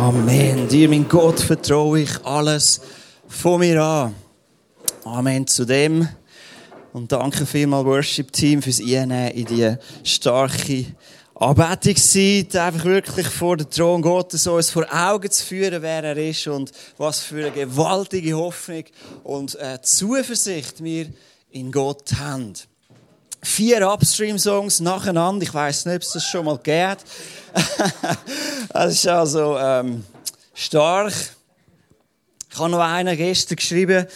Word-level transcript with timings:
Amen. 0.00 0.66
Dir, 0.66 0.88
mein 0.88 1.06
Gott, 1.06 1.38
vertraue 1.38 2.00
ich 2.00 2.24
alles 2.24 2.80
von 3.28 3.60
mir 3.60 3.82
an. 3.82 4.14
Amen 5.04 5.46
zu 5.46 5.66
dem. 5.66 6.08
Und 6.94 7.12
danke 7.12 7.44
vielmals, 7.44 7.84
Worship 7.84 8.32
Team, 8.32 8.62
fürs 8.62 8.80
Einnehmen 8.80 9.32
in 9.32 9.44
die 9.44 9.76
starke 10.02 10.86
Anbetungszeit. 11.34 12.56
Einfach 12.56 12.86
wirklich 12.86 13.26
vor 13.26 13.58
den 13.58 13.68
Thron 13.68 14.00
Gottes 14.00 14.46
uns 14.46 14.70
vor 14.70 14.86
Augen 14.90 15.30
zu 15.30 15.44
führen, 15.44 15.82
wer 15.82 16.02
er 16.02 16.16
ist 16.16 16.46
und 16.46 16.72
was 16.96 17.20
für 17.20 17.44
eine 17.44 17.50
gewaltige 17.50 18.38
Hoffnung 18.38 18.84
und 19.22 19.54
äh, 19.56 19.82
Zuversicht 19.82 20.82
wir 20.82 21.08
in 21.50 21.70
Gott 21.70 22.14
haben. 22.18 22.54
Vier 23.42 23.90
Upstream-Songs 23.90 24.80
nacheinander. 24.80 25.42
Ich 25.44 25.54
weiß 25.54 25.86
nicht, 25.86 25.96
ob 25.96 26.02
es 26.02 26.12
das 26.12 26.24
schon 26.24 26.44
mal 26.44 26.58
geht. 26.58 26.98
das 28.68 28.92
ist 28.92 29.08
also 29.08 29.58
ähm, 29.58 30.04
stark. 30.54 31.12
Ich 32.50 32.58
habe 32.58 32.70
noch 32.70 32.80
einen 32.80 33.16
gestern 33.16 33.56
geschrieben. 33.56 34.06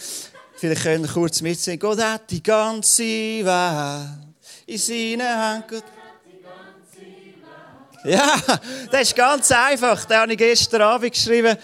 Vielleicht 0.57 0.83
könnt 0.83 1.05
ihr 1.05 1.11
kurz 1.11 1.41
mitsingen. 1.41 1.79
Gott 1.79 2.01
hat 2.01 2.29
die 2.29 2.43
ganze 2.43 3.03
Welt 3.03 4.09
in 4.67 4.77
seinen 4.77 5.21
Händen. 5.21 5.81
Ja, 8.03 8.35
das 8.91 9.01
ist 9.01 9.15
ganz 9.15 9.51
einfach. 9.51 10.05
Den 10.05 10.17
habe 10.17 10.33
ich 10.33 10.37
gestern 10.37 10.83
Abend 10.83 11.11
geschrieben. 11.11 11.57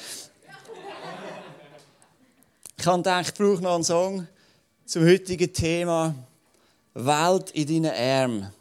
Ich 2.78 2.88
habe 2.88 2.98
gedacht, 2.98 3.28
ich 3.28 3.34
brauche 3.36 3.62
noch 3.62 3.76
einen 3.76 3.84
Song 3.84 4.28
zum 4.88 5.04
heutigen 5.06 5.54
Thema. 5.54 6.16
Welt 6.94 7.52
in 7.52 7.84
deinen 7.84 7.96
Armen. 7.96 8.54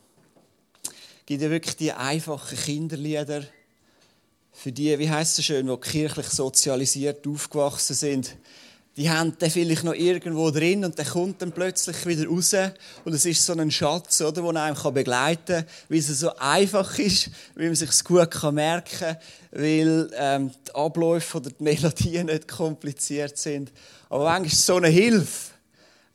Es 0.84 1.26
gibt 1.26 1.42
ja 1.42 1.50
wirklich 1.50 1.76
die 1.76 1.92
einfachen 1.92 2.56
Kinderlieder 2.56 3.42
für 4.52 4.72
die, 4.72 4.98
wie 4.98 5.10
heißt 5.10 5.38
es 5.38 5.44
schön, 5.44 5.66
die 5.66 5.76
kirchlich 5.76 6.26
sozialisiert 6.26 7.26
aufgewachsen 7.26 7.94
sind. 7.94 8.36
Die 8.96 9.08
haben 9.08 9.36
den 9.38 9.50
vielleicht 9.50 9.84
noch 9.84 9.94
irgendwo 9.94 10.50
drin 10.50 10.84
und 10.84 10.98
der 10.98 11.06
kommt 11.06 11.40
dann 11.40 11.52
plötzlich 11.52 12.04
wieder 12.06 12.28
raus 12.28 12.54
und 13.04 13.14
es 13.14 13.24
ist 13.24 13.46
so 13.46 13.54
ein 13.54 13.70
Schatz, 13.70 14.20
oder, 14.20 14.42
den 14.42 14.56
einem 14.56 14.76
begleiten 14.92 15.64
kann, 15.64 15.66
weil 15.88 15.98
es 15.98 16.08
so 16.08 16.36
einfach 16.36 16.98
ist, 16.98 17.30
weil 17.54 17.66
man 17.66 17.74
sich 17.74 18.04
gut 18.04 18.30
kann 18.30 18.54
merken 18.56 18.98
kann, 18.98 19.16
weil 19.52 20.10
ähm, 20.14 20.50
die 20.68 20.74
Abläufe 20.74 21.38
oder 21.38 21.50
die 21.50 21.62
Melodien 21.62 22.26
nicht 22.26 22.48
kompliziert 22.48 23.38
sind. 23.38 23.72
Aber 24.08 24.24
manchmal 24.24 24.46
ist 24.46 24.54
es 24.54 24.66
so 24.66 24.76
eine 24.76 24.88
Hilfe, 24.88 25.52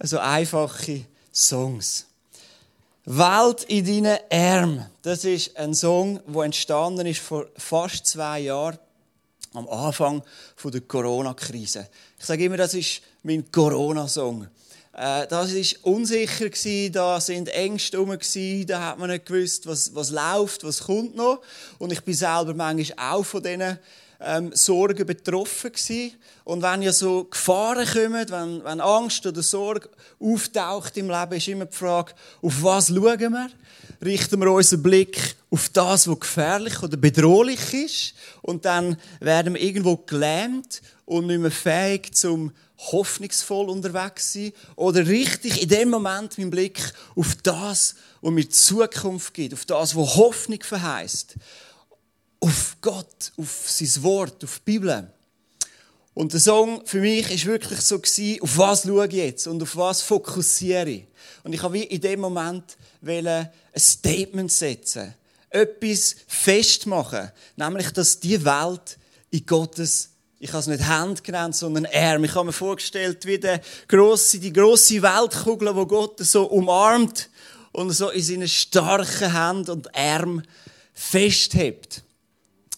so 0.04 0.20
einfache 0.20 1.06
Songs. 1.36 2.06
Welt 3.04 3.64
in 3.66 3.86
deinen 3.86 4.18
Armen. 4.32 4.86
Das 5.02 5.26
ist 5.26 5.56
ein 5.58 5.74
Song, 5.74 6.22
der 6.26 6.44
entstanden 6.44 7.06
ist 7.06 7.20
vor 7.20 7.48
fast 7.58 8.08
zwei 8.08 8.40
Jahren, 8.40 8.80
am 9.54 9.68
Anfang 9.68 10.24
der 10.64 10.82
Corona-Krise. 10.82 11.90
Ich 12.18 12.26
sage 12.26 12.46
immer, 12.46 12.58
das 12.58 12.74
ist 12.74 13.02
mein 13.24 13.52
Corona-Song. 13.52 14.48
Äh, 14.94 15.28
das 15.28 15.54
war 15.54 15.92
unsicher 15.92 16.90
da 16.90 17.20
sind 17.20 17.50
Ängste 17.50 17.98
herum 17.98 18.18
da 18.66 18.82
hat 18.82 18.98
man 18.98 19.10
nicht 19.10 19.26
gewusst, 19.26 19.68
was, 19.68 19.94
was 19.94 20.12
läuft, 20.12 20.64
was 20.64 20.86
kommt 20.86 21.16
noch. 21.18 21.42
Und 21.80 21.92
ich 21.92 22.02
bin 22.02 22.14
selber 22.14 22.54
manchmal 22.54 23.12
auch 23.12 23.24
von 23.24 23.44
diesen 23.44 23.78
ähm, 24.20 24.52
Sorgen 24.54 25.06
betroffen 25.06 25.72
gewesen. 25.72 26.14
Und 26.44 26.62
wenn 26.62 26.82
ja 26.82 26.94
so 26.94 27.26
Gefahren 27.26 27.88
kommen, 27.88 28.30
wenn, 28.30 28.64
wenn 28.64 28.82
Angst 28.82 29.26
oder 29.26 29.42
Sorge 29.42 29.90
auftaucht 30.20 30.98
im 30.98 31.10
Leben, 31.10 31.34
ist 31.34 31.48
immer 31.48 31.66
die 31.66 31.76
Frage, 31.76 32.14
auf 32.42 32.64
was 32.64 32.88
schauen 32.88 33.20
wir? 33.20 33.50
Richten 34.04 34.40
wir 34.40 34.52
unseren 34.52 34.84
Blick 34.84 35.36
auf 35.50 35.70
das, 35.70 36.08
was 36.08 36.20
gefährlich 36.20 36.82
oder 36.84 36.98
bedrohlich 36.98 37.74
ist? 37.74 38.14
Und 38.42 38.66
dann 38.66 38.98
werden 39.20 39.54
wir 39.54 39.62
irgendwo 39.62 39.98
gelähmt 39.98 40.82
und 41.06 41.28
nicht 41.28 41.40
mehr 41.40 41.52
fähig 41.52 42.14
zum 42.14 42.52
hoffnungsvoll 42.78 43.70
unterwegs 43.70 44.34
sein 44.34 44.52
oder 44.76 45.08
richtig 45.08 45.62
in 45.62 45.70
dem 45.70 45.90
Moment 45.90 46.38
meinen 46.38 46.50
Blick 46.50 46.94
auf 47.16 47.36
das, 47.42 47.96
was 48.22 48.32
mir 48.32 48.50
Zukunft 48.50 49.34
gibt, 49.34 49.54
auf 49.54 49.66
das, 49.66 49.96
was 49.96 50.16
Hoffnung 50.16 50.62
verheißt 50.62 51.36
auf 52.46 52.78
Gott, 52.80 53.32
auf 53.38 53.66
sein 53.68 54.04
Wort, 54.04 54.44
auf 54.44 54.60
die 54.60 54.72
Bibel. 54.72 55.12
Und 56.14 56.32
der 56.32 56.40
Song 56.40 56.86
für 56.86 57.00
mich 57.00 57.30
ist 57.32 57.46
wirklich 57.46 57.82
so 57.82 57.98
gewesen, 57.98 58.42
auf 58.42 58.58
was 58.58 58.84
schaue 58.84 59.08
ich 59.08 59.14
jetzt 59.14 59.48
und 59.48 59.62
auf 59.64 59.76
was 59.76 60.02
fokussiere 60.04 60.90
ich. 60.90 61.08
Und 61.44 61.54
ich 61.54 61.64
habe 61.64 61.80
in 61.80 62.00
dem 62.00 62.20
Moment 62.20 62.78
ein 63.04 63.50
Statement 63.76 64.52
setzen, 64.52 65.16
etwas 65.50 66.16
festmachen, 66.28 67.32
nämlich, 67.56 67.92
dass 67.92 68.20
die 68.20 68.44
Welt 68.46 68.98
in 69.32 69.46
Gottes 69.46 70.12
ich 70.38 70.52
habe 70.52 70.60
es 70.60 70.68
nicht 70.68 70.86
Hand 70.86 71.24
genannt, 71.24 71.56
sondern 71.56 71.88
Arm. 71.88 72.24
Ich 72.26 72.36
habe 72.36 72.46
mir 72.46 72.52
vorgestellt, 72.52 73.26
wie 73.26 73.40
die 73.40 73.58
grosse, 73.88 74.38
die 74.38 74.54
grosse 74.54 75.02
Weltkugel, 75.02 75.76
wo 75.76 75.88
Gott 75.88 76.20
so 76.20 76.46
umarmt 76.46 77.30
und 77.72 77.90
so 77.92 78.10
in 78.10 78.22
seinen 78.22 78.48
starken 78.48 79.32
Händen 79.32 79.72
und 79.72 79.96
Arm 79.96 80.44
festhebt. 80.94 82.05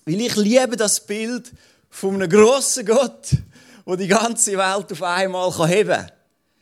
Weil 0.08 0.22
ich 0.22 0.38
liebe 0.38 0.78
das 0.78 1.06
Bild 1.06 1.52
von 1.90 2.16
einem 2.16 2.30
grossen 2.30 2.86
Gott, 2.86 3.28
der 3.86 3.98
die 3.98 4.08
ganze 4.08 4.58
Welt 4.58 4.90
auf 4.90 5.04
einmal 5.04 5.52
heben 5.68 5.90
kann. 5.90 6.12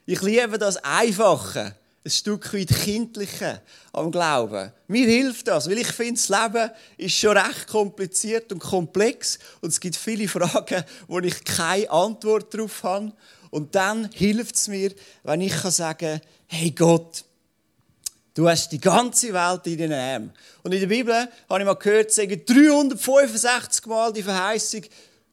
Ich 0.08 0.20
liebe 0.24 0.58
das 0.58 0.78
Einfache, 0.78 1.76
ein 2.04 2.10
Stück 2.10 2.52
weit 2.56 2.70
Kindliche 2.70 3.62
am 3.94 4.10
Glauben. 4.10 4.72
Mir 4.88 5.06
hilft 5.06 5.48
das, 5.48 5.70
weil 5.70 5.78
ich 5.78 5.92
finde, 5.92 6.20
das 6.20 6.30
Leben 6.30 6.72
ist 6.98 7.20
schon 7.20 7.38
recht 7.38 7.68
kompliziert 7.68 8.52
und 8.52 8.58
komplex 8.58 9.38
und 9.62 9.70
es 9.70 9.80
gibt 9.80 9.96
viele 9.96 10.28
Fragen, 10.28 10.84
wo 11.08 11.20
ich 11.20 11.44
keine 11.44 11.92
Antwort 11.92 12.52
darauf 12.52 12.82
habe. 12.82 13.14
Und 13.52 13.76
dann 13.76 14.10
hilft 14.12 14.56
es 14.56 14.68
mir, 14.68 14.92
wenn 15.22 15.42
ich 15.42 15.54
sagen 15.54 16.20
kann, 16.20 16.22
hey 16.48 16.72
Gott, 16.72 17.24
Du 18.36 18.50
hast 18.50 18.70
die 18.70 18.82
ganze 18.82 19.32
Welt 19.34 19.66
in 19.66 19.78
deinen 19.78 19.94
Armen. 19.94 20.34
Und 20.62 20.74
in 20.74 20.82
der 20.82 20.88
Bibel 20.88 21.16
habe 21.50 21.60
ich 21.60 21.66
mal 21.66 21.74
gehört, 21.76 22.12
sagen 22.12 22.42
365 22.46 23.86
Mal 23.86 24.12
die 24.12 24.24
Verheißung, 24.24 24.82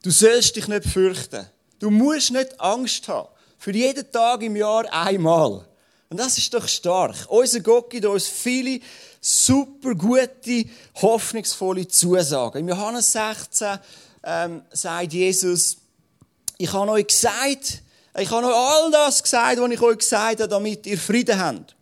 du 0.05 0.11
sollst 0.11 0.55
dich 0.55 0.69
nicht 0.69 0.85
fürchten. 0.85 1.45
Du 1.81 1.91
musst 1.91 2.31
nicht 2.31 2.61
Angst 2.61 3.09
haben. 3.09 3.29
Für 3.59 3.73
jeden 3.73 4.11
Tag 4.13 4.43
im 4.43 4.55
Jahr 4.55 4.85
einmal. 4.93 5.67
Und 6.11 6.17
das 6.21 6.39
ist 6.39 6.55
doch 6.55 6.69
stark. 6.69 7.17
Unser 7.27 7.59
Gott 7.59 7.91
gibt 7.91 8.07
uns 8.07 8.29
viele 8.29 8.79
super 9.21 9.97
gute, 9.97 10.65
hoffnungsvolle 10.95 11.89
Zusagen. 11.89 12.61
Im 12.61 12.69
Johannes 12.69 13.11
16 13.11 13.79
ähm, 14.23 14.63
sagt 14.71 15.13
Jesus, 15.13 15.77
ich 16.57 16.73
habe 16.73 16.93
euch 16.93 17.09
gesagt, 17.09 17.83
ich 18.17 18.31
habe 18.31 18.47
euch 18.47 18.55
all 18.55 18.91
das 18.93 19.21
gesagt, 19.25 19.61
was 19.61 19.71
ich 19.73 19.83
euch 19.83 19.99
gesagt 19.99 20.41
habe, 20.41 20.49
damit 20.49 20.87
ihr 20.87 20.99
Frieden 20.99 21.41
habt. 21.41 21.75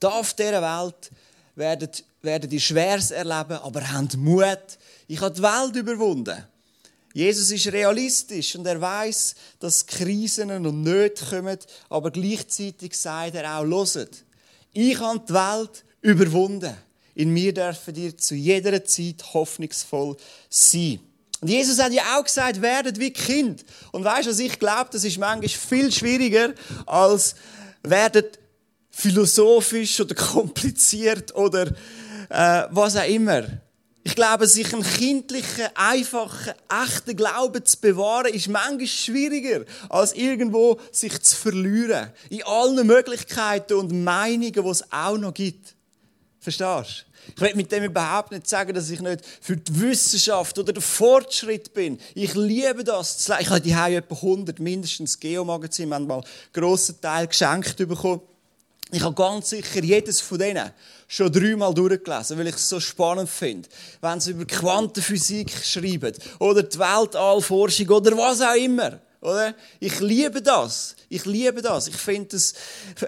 Da 0.00 0.08
auf 0.08 0.34
dieser 0.34 0.62
Welt 0.62 1.10
werdet, 1.54 2.04
werdet 2.22 2.52
ihr 2.52 2.60
Schweres 2.60 3.10
erleben, 3.10 3.58
aber 3.62 3.92
habt 3.92 4.16
Mut. 4.16 4.78
Ich 5.06 5.20
habe 5.20 5.34
die 5.34 5.42
Welt 5.42 5.76
überwunden. 5.76 6.44
Jesus 7.14 7.50
ist 7.50 7.72
realistisch 7.72 8.56
und 8.56 8.66
er 8.66 8.78
weiß, 8.78 9.34
dass 9.58 9.86
Krisen 9.86 10.50
und 10.50 10.82
Nöte 10.82 11.24
kommen, 11.24 11.58
aber 11.88 12.10
gleichzeitig 12.10 12.94
sagt 12.94 13.36
er 13.36 13.58
auch, 13.58 13.64
loset, 13.64 14.22
ich 14.74 15.00
habe 15.00 15.22
die 15.26 15.32
Welt 15.32 15.84
überwunden. 16.02 16.76
In 17.14 17.30
mir 17.30 17.54
dürfen 17.54 17.94
ihr 17.94 18.18
zu 18.18 18.34
jeder 18.34 18.84
Zeit 18.84 19.24
hoffnungsvoll 19.32 20.18
sein. 20.50 21.00
Und 21.40 21.48
Jesus 21.48 21.78
hat 21.78 21.94
ja 21.94 22.18
auch 22.18 22.24
gesagt, 22.24 22.60
werdet 22.60 22.98
wie 22.98 23.10
Kind. 23.10 23.64
Und 23.92 24.04
weißt 24.04 24.26
du, 24.26 24.30
was 24.32 24.38
ich 24.38 24.58
glaube, 24.58 24.90
das 24.92 25.04
ist 25.04 25.16
manchmal 25.16 25.48
viel 25.48 25.90
schwieriger 25.90 26.52
als 26.84 27.34
werdet 27.82 28.38
philosophisch 28.96 30.00
oder 30.00 30.14
kompliziert 30.32 31.34
oder 31.34 31.66
äh, 32.30 32.64
was 32.70 32.96
auch 32.96 33.06
immer. 33.06 33.44
Ich 34.02 34.14
glaube, 34.14 34.46
sich 34.46 34.72
einen 34.72 34.84
kindlichen, 34.84 35.66
einfachen, 35.74 36.54
echten 36.70 37.16
Glauben 37.16 37.64
zu 37.64 37.78
bewahren, 37.80 38.32
ist 38.32 38.48
manchmal 38.48 38.86
schwieriger, 38.86 39.64
als 39.88 40.14
irgendwo 40.14 40.78
sich 40.92 41.20
zu 41.22 41.36
verlieren. 41.36 42.10
In 42.30 42.44
allen 42.44 42.86
Möglichkeiten 42.86 43.74
und 43.74 44.04
Meinungen, 44.04 44.52
die 44.52 44.60
es 44.60 44.92
auch 44.92 45.18
noch 45.18 45.34
gibt. 45.34 45.74
Verstehst 46.38 47.04
du? 47.26 47.32
Ich 47.34 47.40
will 47.40 47.56
mit 47.56 47.72
dem 47.72 47.82
überhaupt 47.82 48.30
nicht 48.30 48.46
sagen, 48.46 48.72
dass 48.72 48.88
ich 48.88 49.00
nicht 49.00 49.24
für 49.40 49.56
die 49.56 49.80
Wissenschaft 49.80 50.56
oder 50.60 50.72
den 50.72 50.82
Fortschritt 50.82 51.74
bin. 51.74 51.98
Ich 52.14 52.34
liebe 52.34 52.84
das. 52.84 53.28
Ich 53.40 53.50
habe 53.50 53.60
die 53.60 53.72
etwa 53.72 54.14
100 54.14 54.60
mindestens 54.60 55.18
Geomagazin, 55.18 55.88
wir 55.88 55.96
haben 55.96 56.06
mal 56.06 56.14
einen 56.14 56.24
grossen 56.52 57.00
Teil 57.00 57.26
geschenkt 57.26 57.76
bekommen. 57.76 58.20
Ich 58.92 59.02
habe 59.02 59.14
ganz 59.14 59.50
sicher 59.50 59.82
jedes 59.82 60.20
von 60.20 60.38
denen 60.38 60.70
schon 61.08 61.32
dreimal 61.32 61.74
durchgelesen, 61.74 62.38
weil 62.38 62.46
ich 62.48 62.54
es 62.54 62.68
so 62.68 62.78
spannend 62.78 63.28
finde. 63.28 63.68
Wenn 64.00 64.20
sie 64.20 64.30
über 64.30 64.44
Quantenphysik 64.44 65.50
schreiben 65.50 66.14
oder 66.38 66.62
die 66.62 66.78
Weltallforschung 66.78 67.88
oder 67.88 68.16
was 68.16 68.40
auch 68.40 68.54
immer. 68.54 69.00
Oder? 69.20 69.54
Ich 69.80 69.98
liebe 70.00 70.40
das. 70.40 70.94
Ich 71.08 71.24
liebe 71.24 71.62
das. 71.62 71.88
Ich 71.88 71.96
finde 71.96 72.28
das 72.30 72.54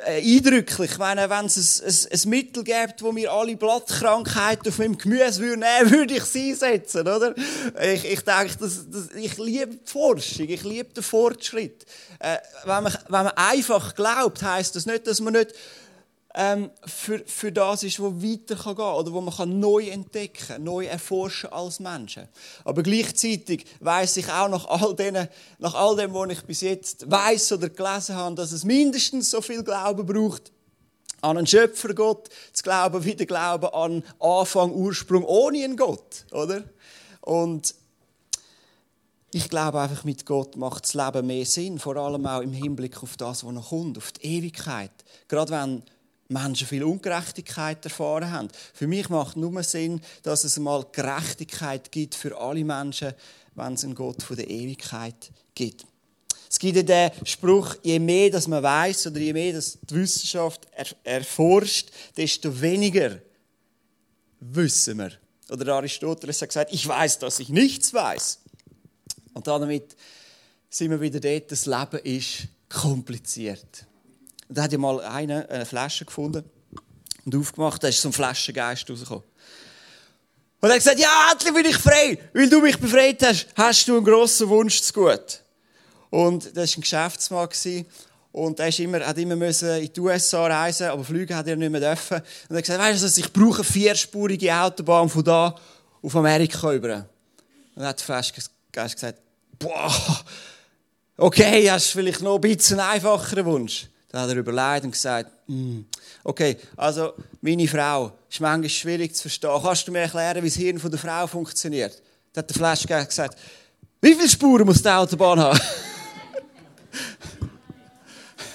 äh, 0.06 0.20
eindrücklich. 0.20 0.99
Wenn, 0.99 1.19
es 1.46 1.81
ein, 1.81 1.88
ein, 1.88 2.20
ein 2.20 2.31
Mittel 2.31 2.64
gibt, 2.64 3.02
wo 3.02 3.12
mir 3.12 3.32
alle 3.32 3.56
Blattkrankheiten 3.56 4.69
auf 4.69 4.78
meinem 4.78 4.99
Gemüse 4.99 5.43
nehmen 5.43 5.90
würde, 5.90 6.08
würde 6.08 6.14
ich 6.14 6.22
es 6.22 6.34
einsetzen, 6.34 7.02
oder? 7.02 7.34
Ich, 7.82 8.05
ich 8.05 8.20
denke, 8.20 8.56
das, 8.58 8.87
das, 8.90 9.08
ich 9.14 9.37
liebe 9.38 9.76
die 9.76 9.90
Forschung. 9.90 10.49
Ich 10.49 10.62
liebe 10.62 10.93
den 10.93 11.02
Fortschritt. 11.02 11.84
Äh, 12.19 12.38
wenn, 12.64 12.84
man, 12.84 12.93
wenn 13.08 13.25
man 13.25 13.32
einfach 13.37 13.94
glaubt, 13.94 14.43
heisst 14.43 14.76
das 14.76 14.87
nicht, 14.87 15.06
dass 15.06 15.20
man 15.20 15.34
nicht 15.34 15.52
ähm, 16.35 16.71
für, 16.85 17.21
für 17.21 17.51
das 17.51 17.83
ist, 17.83 18.01
wo 18.01 18.13
weiter 18.23 18.55
kann 18.55 18.77
gehen 18.77 18.85
oder 18.85 19.13
wo 19.13 19.21
man 19.21 19.35
kann 19.35 19.59
neu 19.59 19.89
entdecken, 19.89 20.63
neu 20.63 20.87
erforschen 20.87 21.51
als 21.53 21.81
Menschen. 21.81 22.29
Aber 22.65 22.83
gleichzeitig 22.83 23.65
weiß 23.81 24.19
ich 24.19 24.31
auch 24.31 24.49
nach 24.49 24.67
all 24.67 24.95
denen, 24.95 25.29
nach 25.59 25.75
all 25.75 25.97
dem, 25.97 26.13
was 26.15 26.31
ich 26.31 26.43
bis 26.43 26.61
jetzt 26.61 27.11
weiß 27.11 27.53
oder 27.53 27.71
gelesen 27.71 28.15
habe, 28.15 28.35
dass 28.35 28.53
es 28.53 28.65
mindestens 28.65 29.31
so 29.31 29.41
viel 29.41 29.65
Glauben 29.65 30.07
braucht 30.07 30.53
an 31.21 31.37
einen 31.37 31.47
Schöpfergott, 31.47 32.29
zu 32.53 32.63
glauben 32.63 33.05
wie 33.05 33.15
der 33.15 33.27
Glaube 33.27 33.75
an 33.75 34.05
Anfang, 34.21 34.73
Ursprung 34.73 35.25
ohne 35.25 35.65
einen 35.65 35.77
Gott, 35.77 36.25
oder? 36.31 36.63
Und 37.23 37.75
ich 39.33 39.49
glaube 39.51 39.81
einfach, 39.81 40.05
mit 40.05 40.25
Gott 40.25 40.57
macht 40.57 40.85
das 40.85 40.95
Leben 40.95 41.27
mehr 41.27 41.45
Sinn, 41.45 41.79
vor 41.79 41.97
allem 41.97 42.25
auch 42.27 42.41
im 42.41 42.53
Hinblick 42.53 43.03
auf 43.03 43.17
das, 43.17 43.45
was 43.45 43.53
noch 43.53 43.71
kommt, 43.71 43.99
auf 43.99 44.13
die 44.13 44.27
Ewigkeit. 44.27 44.93
Gerade 45.27 45.53
wenn 45.53 45.83
Menschen 46.29 46.67
viel 46.67 46.85
Ungerechtigkeit 46.85 47.83
erfahren 47.85 48.31
haben. 48.31 48.49
Für 48.75 48.87
mich 48.87 49.09
macht 49.09 49.37
nur 49.37 49.63
Sinn, 49.63 50.01
dass 50.23 50.45
es 50.45 50.59
mal 50.59 50.87
Gerechtigkeit 50.93 51.91
gibt 51.91 52.15
für 52.15 52.39
alle 52.39 52.65
Menschen, 52.65 53.15
wenn 53.55 53.75
es 53.75 53.85
einen 53.85 53.95
Gott 53.95 54.23
von 54.23 54.37
der 54.37 54.49
Ewigkeit 54.49 55.31
gibt. 55.55 55.87
Es 56.51 56.59
gibt 56.59 56.77
ja 56.77 56.83
den 56.83 57.27
Spruch, 57.27 57.77
je 57.83 57.99
mehr 57.99 58.31
dass 58.31 58.47
man 58.47 58.63
weiß 58.63 59.09
oder 59.09 59.19
je 59.21 59.33
mehr 59.33 59.55
dass 59.55 59.79
die 59.81 59.95
Wissenschaft 59.95 60.67
erforscht, 61.05 61.91
desto 62.17 62.61
weniger 62.61 63.19
wissen 64.41 64.99
wir. 64.99 65.13
Oder 65.51 65.75
Aristoteles 65.75 66.41
hat 66.43 66.49
gesagt, 66.49 66.73
ich 66.73 66.87
weiß, 66.87 67.19
dass 67.19 67.41
ich 67.41 67.49
nichts 67.49 67.93
weiß. 67.93 68.41
Und 69.33 69.47
damit 69.47 69.97
sind 70.71 70.91
wir 70.91 71.01
wieder 71.01 71.21
dort, 71.21 71.51
das 71.51 71.67
Leben 71.67 71.99
ist 72.05 72.49
kompliziert. 72.69 73.87
Da 74.49 74.62
hat 74.62 74.73
ja 74.73 74.79
mal 74.79 75.00
einer 75.00 75.49
eine 75.49 75.67
Flasche 75.67 76.05
gefunden 76.05 76.45
und 77.25 77.37
aufgemacht, 77.37 77.83
da 77.83 77.89
ist 77.89 78.00
so 78.00 78.09
ein 78.09 78.12
Flaschengeist 78.12 78.91
rausgekommen. 78.91 79.25
Und 80.61 80.69
er 80.71 80.75
hat 80.75 80.79
gesagt, 80.79 80.99
ja, 80.99 81.31
endlich 81.31 81.55
bin 81.55 81.67
ich 81.67 81.77
frei. 81.77 82.19
Weil 82.33 82.49
du 82.49 82.61
mich 82.61 82.79
befreit 82.79 83.23
hast, 83.23 83.47
hast 83.55 83.87
du 83.87 83.97
einen 83.97 84.05
grossen 84.05 84.49
Wunsch 84.49 84.81
zu 84.81 84.93
gut. 84.93 85.43
Und 86.11 86.56
das 86.56 86.71
war 86.71 86.79
ein 86.79 86.81
Geschäftsmann. 86.81 87.49
Und 88.33 88.61
er 88.61 88.79
immer, 88.79 89.06
hat 89.06 89.19
immer 89.19 89.37
müssen 89.37 89.69
in 89.81 89.93
die 89.93 90.00
USA 90.00 90.47
reisen, 90.47 90.89
aber 90.89 91.05
fliegen 91.05 91.37
hat 91.37 91.47
er 91.47 91.56
nicht 91.56 91.71
mehr 91.71 91.81
dürfen. 91.81 92.19
Und 92.19 92.51
er 92.51 92.56
hat 92.56 92.65
gesagt, 92.65 92.81
weißt 92.81 93.17
du, 93.17 93.21
ich 93.21 93.33
brauche 93.33 93.56
eine 93.56 93.65
vierspurige 93.65 94.55
Autobahn 94.55 95.09
von 95.09 95.25
da 95.25 95.55
auf 96.03 96.17
Amerika 96.17 96.73
über. 96.73 97.09
Und 97.75 97.85
hat 97.85 97.99
der 97.99 98.05
Flaschengeist 98.05 98.51
gesagt, 98.94 99.19
boah, 99.59 99.93
okay, 101.17 101.71
hast 101.71 101.91
vielleicht 101.91 102.21
noch 102.21 102.37
ein 102.37 102.41
bisschen 102.41 102.81
einfacheren 102.81 103.44
Wunsch. 103.44 103.89
Da 104.10 104.22
hat 104.22 104.31
er 104.31 104.37
überlegt 104.37 104.84
und 104.84 104.93
gesagt, 104.93 105.31
mm, 105.46 105.81
okay, 106.25 106.56
also 106.76 107.12
meine 107.43 107.69
Frau 107.69 108.12
ist 108.28 108.40
manchmal 108.40 108.70
schwierig 108.70 109.14
zu 109.14 109.22
verstehen. 109.22 109.60
Kannst 109.62 109.87
du 109.87 109.93
mir 109.93 110.00
erklären, 110.00 110.43
wie 110.43 110.49
das 110.49 110.56
Hirn 110.56 110.78
von 110.78 110.90
der 110.90 110.99
Frau 110.99 111.26
funktioniert? 111.26 112.02
Da 112.32 112.38
hat 112.38 112.49
der 112.49 112.56
Flashgeber 112.56 113.05
gesagt, 113.05 113.38
wie 114.00 114.14
viele 114.14 114.28
Spuren 114.28 114.64
muss 114.64 114.82
die 114.82 114.88
Autobahn 114.88 115.40
haben? 115.40 115.60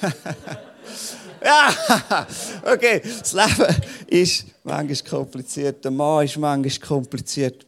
ja, 1.43 2.27
okay, 2.73 3.01
das 3.19 3.33
Leben 3.33 3.75
ist 4.07 4.45
manchmal 4.63 5.09
kompliziert, 5.09 5.83
der 5.83 5.91
Mann 5.91 6.25
ist 6.25 6.37
manchmal 6.37 6.87
kompliziert. 6.87 7.65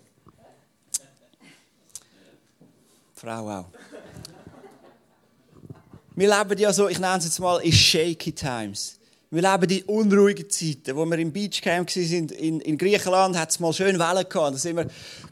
Die 3.15 3.19
Frau 3.19 3.59
auch. 3.59 3.74
Wir 6.17 6.29
leben 6.29 6.57
ja 6.57 6.71
so, 6.71 6.87
ich 6.87 6.97
nenne 6.97 7.17
es 7.17 7.25
jetzt 7.25 7.39
mal, 7.39 7.57
in 7.57 7.73
shaky 7.73 8.31
times. 8.31 8.95
Wir 9.29 9.41
leben 9.41 9.69
in 9.69 9.83
unruhigen 9.83 10.49
Zeiten. 10.49 10.95
Wo 10.95 11.05
wir 11.05 11.19
im 11.19 11.33
Beachcamp 11.33 11.93
waren 11.93 12.29
in, 12.29 12.61
in 12.61 12.77
Griechenland, 12.77 13.37
hat 13.37 13.49
es 13.49 13.59
mal 13.59 13.73
schön 13.73 13.99
Wellen 13.99 14.29
gehabt. 14.29 14.53
Da 14.53 14.57
sind 14.57 14.77
wir 14.77 14.87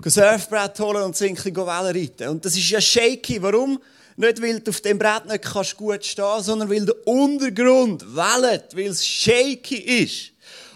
Surfbrett 0.05 0.77
holen 0.81 1.03
und 1.03 1.15
sind 1.15 1.39
ein 1.39 1.55
Wellen 1.55 1.95
reiten. 1.95 2.27
Und 2.27 2.43
das 2.43 2.57
ist 2.57 2.69
ja 2.69 2.81
shaky. 2.81 3.41
Warum? 3.41 3.79
Nicht, 4.17 4.41
weil 4.41 4.59
du 4.59 4.71
auf 4.71 4.81
dem 4.81 4.99
Brett 4.99 5.25
nicht 5.25 5.43
kannst 5.43 5.77
gut 5.77 6.05
stehen 6.05 6.43
sondern 6.43 6.69
weil 6.69 6.85
der 6.85 7.07
Untergrund 7.07 8.03
wellet, 8.13 8.75
weil 8.75 8.87
es 8.87 9.07
shaky 9.07 9.77
ist. 9.77 10.31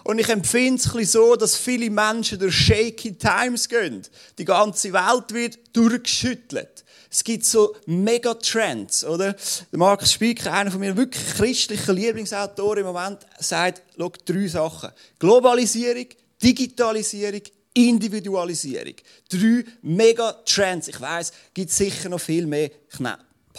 Und 0.05 0.19
ich 0.19 0.29
empfinde 0.29 0.81
es 1.01 1.11
so, 1.11 1.35
dass 1.35 1.57
viele 1.57 1.89
Menschen 1.89 2.39
durch 2.39 2.55
shaky 2.55 3.15
times 3.15 3.67
gehen. 3.67 4.03
Die 4.37 4.45
ganze 4.45 4.93
Welt 4.93 5.33
wird 5.33 5.59
durchgeschüttelt. 5.73 6.85
Es 7.09 7.23
gibt 7.23 7.45
so 7.45 7.75
Megatrends, 7.85 9.05
oder? 9.05 9.33
Der 9.71 9.79
Markus 9.79 10.11
Spieker, 10.11 10.53
einer 10.53 10.71
von 10.71 10.79
mir 10.79 10.95
wirklich 10.95 11.25
christlichen 11.25 11.95
Lieblingsautoren 11.95 12.79
im 12.79 12.85
Moment, 12.85 13.19
sagt, 13.39 13.81
schau, 13.97 14.11
drei 14.25 14.47
Sachen. 14.47 14.91
Globalisierung, 15.19 16.07
Digitalisierung, 16.41 17.41
Individualisierung. 17.73 18.95
Drei 19.29 19.63
Megatrends. 19.81 20.87
Ich 20.87 20.99
weiß, 20.99 21.31
gibt 21.53 21.71
sicher 21.71 22.09
noch 22.09 22.19
viel 22.19 22.45
mehr. 22.45 22.71
Ich 22.91 22.99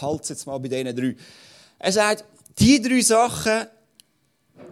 halte 0.03 0.23
es 0.23 0.29
jetzt 0.29 0.47
mal 0.47 0.59
bei 0.59 0.69
diesen 0.69 0.95
drei. 0.95 1.17
Er 1.79 1.93
sagt, 1.93 2.25
die 2.59 2.83
drei 2.83 3.01
Sachen 3.01 3.67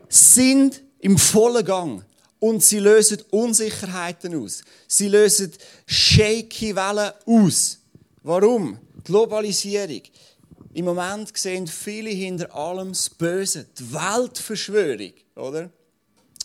sind 0.09 0.83
im 1.01 1.19
vollen 1.19 1.65
Gang. 1.65 2.05
Und 2.39 2.63
sie 2.63 2.81
lösen 2.81 3.23
Unsicherheiten 3.31 4.37
aus. 4.37 4.63
Sie 4.87 5.09
lösen 5.09 5.53
shaky 5.87 6.77
Wellen 6.77 7.13
aus. 7.25 7.79
Warum? 8.27 8.81
Globalisierung. 9.05 10.03
Im 10.75 10.87
Moment 10.87 11.37
sehen 11.39 11.69
viele 11.69 12.11
hinter 12.11 12.53
allem 12.57 12.89
das 12.89 13.09
Böse, 13.09 13.69
die 13.79 13.93
Weltverschwörung, 13.93 15.13
oder? 15.37 15.71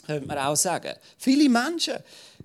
Könnte 0.05 0.27
man 0.27 0.37
auch 0.39 0.55
sagen. 0.55 0.93
Viele 1.17 1.47
Menschen 1.47 1.95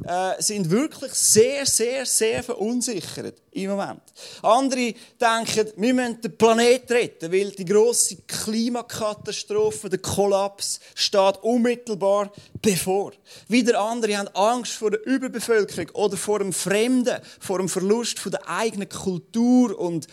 äh, 0.04 0.42
sind 0.42 0.70
wirklich 0.70 1.12
sehr, 1.12 1.64
sehr, 1.64 2.04
sehr 2.04 2.42
verunsichert 2.42 3.40
im 3.52 3.70
Moment. 3.70 4.02
Andere 4.42 4.94
denken, 5.18 5.72
wir 5.76 5.94
müssen 5.94 6.20
den 6.20 6.36
Planeten 6.36 6.92
retten, 6.92 7.32
weil 7.32 7.50
die 7.52 7.64
große 7.64 8.16
Klimakatastrophe, 8.26 9.88
der 9.88 10.00
Kollaps, 10.00 10.80
steht 10.94 11.38
unmittelbar 11.42 12.30
bevor. 12.60 13.12
Wieder 13.48 13.80
andere 13.80 14.18
haben 14.18 14.28
Angst 14.34 14.72
vor 14.72 14.90
der 14.90 15.06
Überbevölkerung 15.06 15.88
oder 15.94 16.16
vor 16.18 16.40
dem 16.40 16.52
Fremden, 16.52 17.18
vor 17.40 17.58
dem 17.58 17.68
Verlust 17.68 18.18
von 18.18 18.32
der 18.32 18.46
eigenen 18.48 18.88
Kultur 18.88 19.78
und 19.78 20.06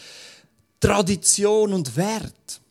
Tradition 0.79 1.73
und 1.73 1.95
Wert. 1.97 2.62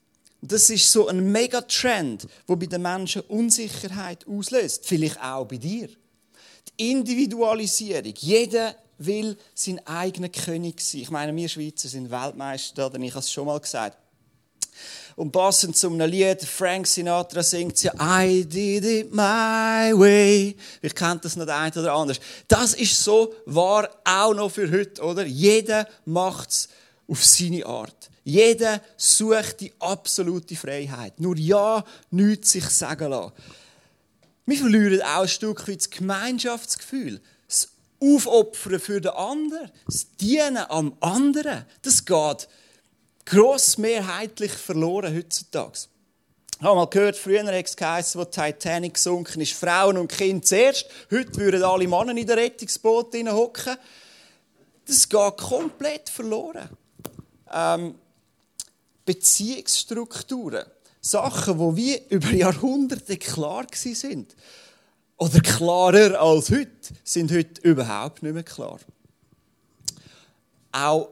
Das 0.45 0.71
ist 0.71 0.91
so 0.91 1.07
ein 1.07 1.31
Megatrend, 1.31 2.27
wo 2.49 2.57
bei 2.57 2.67
den 2.67 2.83
Menschen 2.83 3.23
Unsicherheit 3.23 4.27
auslöst. 4.27 4.85
Vielleicht 4.85 5.23
auch 5.23 5.47
bei 5.47 5.57
dir. 5.57 5.89
Die 6.79 6.91
Individualisierung. 6.91 8.13
Jeder 8.19 8.75
will 8.99 9.37
sein 9.55 9.81
eigener 9.87 10.29
König 10.29 10.81
sein. 10.81 11.03
Ich 11.03 11.11
meine, 11.11 11.35
wir 11.35 11.49
Schweizer 11.49 11.89
sind 11.89 12.11
Weltmeister, 12.11 12.91
denn 12.91 13.05
ich 13.05 13.13
habe 13.13 13.21
es 13.21 13.31
schon 13.31 13.47
mal 13.47 13.61
gesagt. 13.61 13.97
Und 15.15 15.31
passend 15.31 15.77
zum 15.77 16.01
Lied, 16.01 16.43
Frank 16.43 16.87
Sinatra 16.87 17.43
singt 17.43 17.81
ja 17.83 17.93
I 18.01 18.45
did 18.45 18.85
it 18.85 19.13
my 19.13 19.93
way. 19.95 20.57
Ich 20.81 20.95
kennt 20.95 21.25
das 21.25 21.37
noch 21.37 21.47
der 21.47 21.59
eine 21.59 21.73
oder 21.73 21.93
anders. 21.93 22.19
Das 22.49 22.75
ist 22.75 22.99
so 23.03 23.35
wahr 23.47 23.89
auch 24.05 24.35
noch 24.35 24.51
für 24.51 24.71
heute, 24.71 25.03
oder? 25.03 25.25
Jeder 25.25 25.87
macht 26.05 26.51
es 26.51 26.69
auf 27.07 27.25
seine 27.25 27.65
Art. 27.67 28.02
Jeder 28.25 28.81
sucht 28.97 29.61
die 29.61 29.73
absolute 29.79 30.55
Freiheit. 30.55 31.19
Nur 31.19 31.37
ja, 31.37 31.85
nichts 32.11 32.52
sich 32.52 32.69
sagen 32.69 33.11
lassen. 33.11 33.33
Wir 34.47 34.59
verlieren 34.59 35.02
auch 35.02 35.23
ein 35.23 35.29
Stück 35.29 35.67
weit 35.69 35.79
das 35.79 35.91
Gemeinschaftsgefühl. 35.91 37.21
Das 37.49 37.69
Aufopfern 38.00 38.81
für 38.81 39.00
den 39.00 39.12
anderen, 39.12 39.71
das 39.87 40.17
Dienen 40.17 40.64
am 40.69 40.97
anderen, 41.00 41.64
das 41.83 42.05
geht 42.05 42.49
grossmehrheitlich 43.25 44.52
verloren 44.52 45.14
heutzutage. 45.14 45.88
Ich 46.59 46.64
habe 46.64 46.76
mal 46.76 46.87
gehört, 46.87 47.17
früher 47.17 47.45
hat 47.45 47.67
es 47.67 47.76
geheißen, 47.76 48.21
wo 48.21 48.25
Titanic 48.25 48.95
gesunken 48.95 49.41
ist, 49.41 49.52
Frauen 49.52 49.97
und 49.97 50.12
Kinder 50.12 50.45
zuerst. 50.45 50.87
Heute 51.11 51.37
würden 51.37 51.62
alle 51.64 51.88
Männer 51.88 52.17
in 52.17 52.26
der 52.26 52.37
Rettungsboot 52.37 53.14
hocken. 53.14 53.76
Das 54.87 55.09
geht 55.09 55.37
komplett 55.38 56.09
verloren. 56.09 56.69
Ähm, 57.52 57.97
Beziehungsstrukturen, 59.05 60.65
Sachen, 61.01 61.59
wo 61.59 61.75
wir 61.75 62.09
über 62.11 62.31
Jahrhunderte 62.31 63.17
klar 63.17 63.67
sind, 63.73 64.35
oder 65.17 65.41
klarer 65.41 66.21
als 66.21 66.51
heute, 66.51 66.71
sind 67.05 67.31
heute 67.31 67.61
überhaupt 67.63 68.23
nicht 68.23 68.33
mehr 68.33 68.43
klar. 68.43 68.81
Auch 70.73 71.09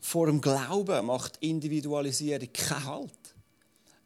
vor 0.00 0.26
dem 0.26 0.40
Glauben 0.40 1.06
macht 1.06 1.36
Individualisierung 1.40 2.52
keinen 2.52 2.84
Halt. 2.86 3.10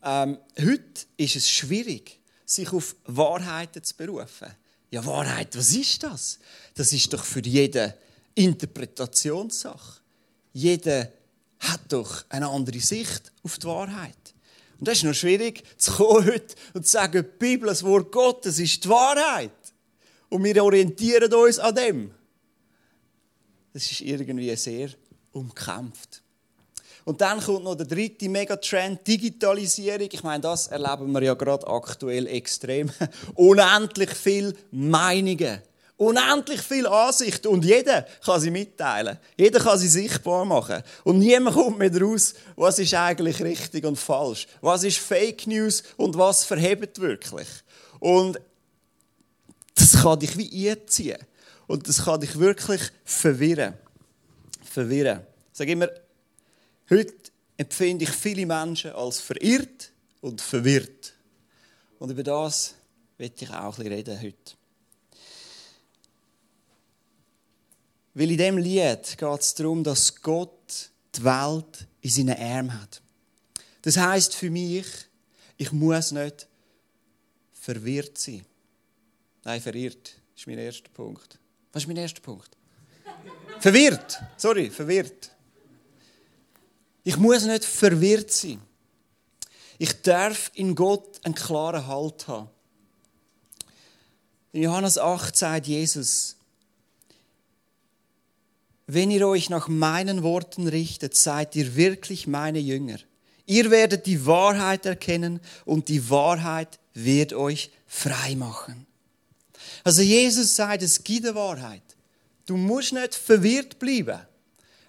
Ähm, 0.03 0.39
heute 0.59 1.07
ist 1.17 1.37
es 1.37 1.51
schwierig, 1.51 2.21
sich 2.45 2.73
auf 2.73 2.97
Wahrheiten 3.05 3.83
zu 3.83 3.95
berufen. 3.97 4.49
Ja, 4.91 5.05
Wahrheit, 5.05 5.57
was 5.57 5.75
ist 5.75 6.03
das? 6.03 6.39
Das 6.75 6.93
ist 6.93 7.13
doch 7.13 7.25
für 7.25 7.41
jeden 7.41 7.93
Interpretationssache. 8.35 10.01
Jeder 10.53 11.09
hat 11.61 11.81
doch 11.89 12.25
eine 12.29 12.49
andere 12.49 12.81
Sicht 12.81 13.33
auf 13.43 13.59
die 13.59 13.67
Wahrheit. 13.67 14.35
Und 14.79 14.89
das 14.89 14.99
ist 14.99 15.05
noch 15.05 15.15
schwierig, 15.15 15.63
zu 15.79 15.93
kommen 15.93 16.27
heute 16.27 16.55
und 16.75 16.85
zu 16.85 16.93
sagen, 16.93 17.25
die 17.25 17.39
Bibel, 17.39 17.69
das 17.69 17.83
Wort 17.83 18.13
Gottes, 18.13 18.59
ist 18.59 18.85
die 18.85 18.89
Wahrheit. 18.89 19.51
Und 20.29 20.45
wir 20.45 20.63
orientieren 20.63 21.33
uns 21.33 21.59
an 21.59 21.75
dem. 21.75 22.11
Das 23.73 23.91
ist 23.91 24.01
irgendwie 24.01 24.55
sehr 24.57 24.91
umkämpft. 25.33 26.23
Und 27.05 27.21
dann 27.21 27.41
kommt 27.41 27.63
noch 27.63 27.77
der 27.77 27.87
dritte 27.87 28.29
Megatrend, 28.29 29.07
Digitalisierung. 29.07 30.09
Ich 30.11 30.25
meine, 30.25 30.41
das 30.41 30.67
erleben 30.67 31.13
wir 31.13 31.23
ja 31.23 31.35
gerade 31.35 31.67
aktuell 31.67 32.27
extrem. 32.27 32.91
Unendlich 33.35 34.11
viele 34.11 34.55
Meinungen. 34.73 35.63
Unendlich 35.99 36.61
viele 36.61 36.91
Ansichten. 36.91 37.49
Und 37.49 37.65
jeder 37.65 38.03
kann 38.25 38.41
sie 38.41 38.51
mitteilen. 38.51 39.19
Jeder 39.37 39.61
kann 39.61 39.79
sie 39.79 39.89
sichtbar 39.89 40.45
machen. 40.45 40.83
Und 41.05 41.19
niemand 41.19 41.57
kommt 41.57 41.79
mehr 41.79 42.01
raus, 42.01 42.35
was 42.55 42.79
ist 42.79 42.93
eigentlich 42.95 43.43
richtig 43.43 43.85
und 43.85 43.97
falsch. 43.97 44.47
Was 44.61 44.85
ist 44.85 44.99
Fake 44.99 45.47
News 45.47 45.83
und 45.97 46.19
was 46.19 46.45
verhebt 46.45 47.01
wirklich. 47.01 47.49
Und 47.99 48.39
das 49.75 50.03
kann 50.03 50.19
dich 50.19 50.37
wie 50.37 50.71
einziehen. 50.71 51.19
Und 51.67 51.89
das 51.89 52.05
kann 52.05 52.21
dich 52.21 52.39
wirklich 52.39 52.83
verwirren. 53.05 53.75
Verwirren. 54.65 55.21
Ich 55.53 55.59
sage 55.59 55.73
immer, 55.73 55.89
heute 56.91 57.15
empfinde 57.57 58.05
ich 58.05 58.11
viele 58.11 58.45
Menschen 58.45 58.93
als 58.93 59.21
verirrt 59.21 59.91
und 60.21 60.41
verwirrt. 60.41 61.15
Und 61.99 62.11
über 62.11 62.23
das 62.23 62.75
möchte 63.19 63.45
ich 63.45 63.51
auch 63.51 63.79
ein 63.79 63.85
bisschen 63.85 63.93
reden 63.93 64.21
heute. 64.21 64.56
Weil 68.17 68.31
in 68.31 68.39
diesem 68.39 68.57
Lied 68.57 69.19
geht 69.19 69.41
es 69.41 69.55
darum, 69.55 69.85
dass 69.85 70.23
Gott 70.23 70.91
die 71.15 71.23
Welt 71.23 71.87
in 72.01 72.11
seinen 72.11 72.39
Armen 72.39 72.81
hat. 72.81 73.03
Das 73.83 73.99
heißt 73.99 74.35
für 74.35 74.49
mich, 74.49 74.87
ich 75.59 75.71
muss 75.71 76.13
nicht 76.13 76.49
verwirrt 77.53 78.17
sein. 78.17 78.47
Nein, 79.45 79.61
verirrt 79.61 80.15
ist 80.35 80.47
mein 80.47 80.57
erster 80.57 80.89
Punkt. 80.89 81.39
Was 81.75 81.83
ist 81.83 81.89
mein 81.89 81.99
erster 81.99 82.23
Punkt? 82.23 82.49
verwirrt. 83.61 84.19
Sorry, 84.39 84.71
verwirrt. 84.71 85.31
Ich 87.05 87.19
muss 87.19 87.45
nicht 87.45 87.67
verwirrt 87.67 88.33
sein. 88.33 88.63
Ich 89.77 90.01
darf 90.01 90.51
in 90.55 90.75
Gott 90.75 91.21
einen 91.23 91.35
klaren 91.35 91.87
Halt 91.87 92.27
haben. 92.29 92.49
In 94.53 94.63
Johannes 94.63 94.97
8 94.97 95.37
sagt 95.37 95.67
Jesus, 95.67 96.36
wenn 98.87 99.11
ihr 99.11 99.27
euch 99.27 99.51
nach 99.51 99.69
meinen 99.69 100.23
Worten 100.23 100.69
richtet, 100.69 101.17
seid 101.17 101.57
ihr 101.57 101.75
wirklich 101.75 102.27
meine 102.27 102.59
Jünger. 102.59 102.99
Ihr 103.47 103.71
werdet 103.71 104.07
die 104.07 104.27
Wahrheit 104.27 104.87
erkennen 104.87 105.41
und 105.65 105.89
die 105.89 106.09
Wahrheit 106.11 106.79
wird 106.95 107.33
euch 107.33 107.71
frei 107.87 108.35
machen. 108.35 108.87
Also 109.85 110.03
Jesus 110.03 110.57
sagt, 110.57 110.83
es 110.83 111.03
gibt 111.03 111.27
eine 111.27 111.35
Wahrheit. 111.35 111.83
Du 112.45 112.57
musst 112.57 112.93
nicht 112.93 113.15
verwirrt 113.15 113.79
bleiben. 113.79 114.21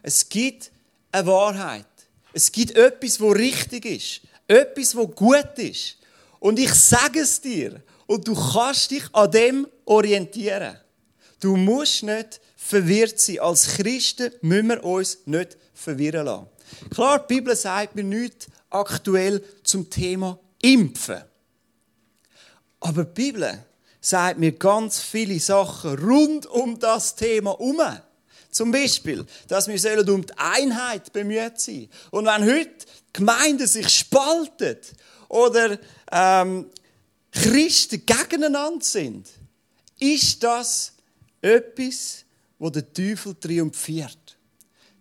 Es 0.02 0.28
gibt 0.28 0.72
eine 1.12 1.28
Wahrheit. 1.28 1.86
Es 2.34 2.52
gibt 2.52 2.76
etwas, 2.76 3.20
wo 3.20 3.32
richtig 3.32 3.86
ist. 3.86 4.22
Etwas, 4.48 4.96
wo 4.96 5.08
gut 5.08 5.58
ist. 5.58 5.98
Und 6.40 6.60
ich 6.60 6.74
sage 6.74 7.20
es 7.20 7.42
dir. 7.42 7.82
Und 8.06 8.28
du 8.28 8.36
kannst 8.36 8.92
dich 8.92 9.04
an 9.14 9.32
dem 9.32 9.68
orientieren. 9.86 10.78
Du 11.40 11.56
musst 11.58 12.04
nicht 12.04 12.40
verwirrt 12.68 13.20
sein. 13.20 13.40
Als 13.40 13.68
Christen 13.76 14.32
müssen 14.42 14.68
wir 14.68 14.84
uns 14.84 15.20
nicht 15.26 15.58
verwirren 15.74 16.26
lassen. 16.26 16.48
Klar, 16.90 17.20
die 17.20 17.36
Bibel 17.36 17.56
sagt 17.56 17.96
mir 17.96 18.04
nichts 18.04 18.48
aktuell 18.70 19.44
zum 19.64 19.90
Thema 19.90 20.40
Impfen. 20.62 21.24
Aber 22.80 23.06
die 23.06 23.14
Bibel 23.14 23.64
sagt 24.02 24.40
mir 24.40 24.52
ganz 24.52 25.00
viele 25.00 25.40
Sachen 25.40 25.98
rund 25.98 26.46
um 26.46 26.78
das 26.80 27.16
Thema 27.16 27.52
herum. 27.52 27.82
Zum 28.52 28.72
Beispiel, 28.72 29.26
dass 29.48 29.68
wir 29.68 30.14
um 30.14 30.26
die 30.26 30.34
Einheit 30.38 31.14
bemüht 31.14 31.60
sein 31.60 31.90
Und 32.12 32.26
wenn 32.26 32.46
heute 32.46 32.86
Gemeinden 33.14 33.68
sich 33.68 33.90
spalten 33.90 34.78
oder 35.30 35.78
ähm, 36.12 36.70
Christen 37.32 38.06
gegeneinander 38.06 38.84
sind, 38.84 39.28
ist 40.00 40.42
das 40.44 40.94
etwas, 41.42 42.26
wo 42.60 42.70
der 42.70 42.92
Teufel 42.92 43.36
triumphiert. 43.36 44.38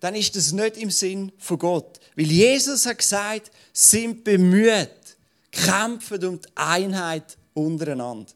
Dann 0.01 0.15
ist 0.15 0.37
das 0.37 0.53
nicht 0.53 0.77
im 0.77 0.91
Sinn 0.91 1.33
von 1.39 1.59
Gott. 1.59 1.99
Weil 2.15 2.27
Jesus 2.27 2.87
hat 2.87 2.99
gesagt, 2.99 3.51
sind 3.73 4.25
bemüht, 4.25 5.17
kämpfen 5.51 6.25
um 6.25 6.41
die 6.41 6.49
Einheit 6.55 7.37
untereinander. 7.55 8.33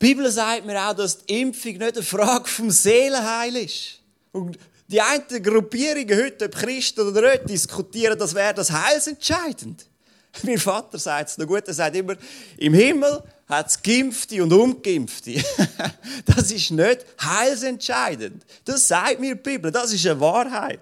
Die 0.00 0.06
Bibel 0.06 0.30
sagt 0.30 0.64
mir 0.64 0.88
auch, 0.88 0.94
dass 0.94 1.24
die 1.24 1.40
Impfung 1.40 1.72
nicht 1.72 1.82
eine 1.82 2.02
Frage 2.02 2.48
vom 2.48 2.70
Seelenheil 2.70 3.56
ist. 3.56 4.00
Und 4.32 4.58
die 4.86 5.00
einen 5.00 5.42
Gruppierungen 5.42 6.18
heute, 6.18 6.46
ob 6.46 6.52
Christen 6.52 7.06
oder 7.06 7.32
nicht, 7.32 7.48
diskutieren, 7.48 8.18
das 8.18 8.34
wäre 8.34 8.54
das 8.54 8.70
heilsentscheidend. 8.70 9.86
Mein 10.42 10.58
Vater 10.58 10.98
sagt 10.98 11.30
es 11.30 11.38
noch 11.38 11.46
gut, 11.46 11.66
er 11.66 11.74
sagt 11.74 11.96
immer, 11.96 12.16
im 12.56 12.74
Himmel 12.74 13.22
hat 13.50 13.68
es 13.68 13.82
Gimpfte 13.82 14.42
und 14.42 14.52
Ungeimpfte. 14.52 15.42
das 16.24 16.50
ist 16.50 16.70
nicht 16.70 17.04
heilsentscheidend. 17.20 18.44
Das 18.64 18.88
sagt 18.88 19.20
mir 19.20 19.34
die 19.34 19.42
Bibel, 19.42 19.70
das 19.70 19.92
ist 19.92 20.06
eine 20.06 20.20
Wahrheit. 20.20 20.80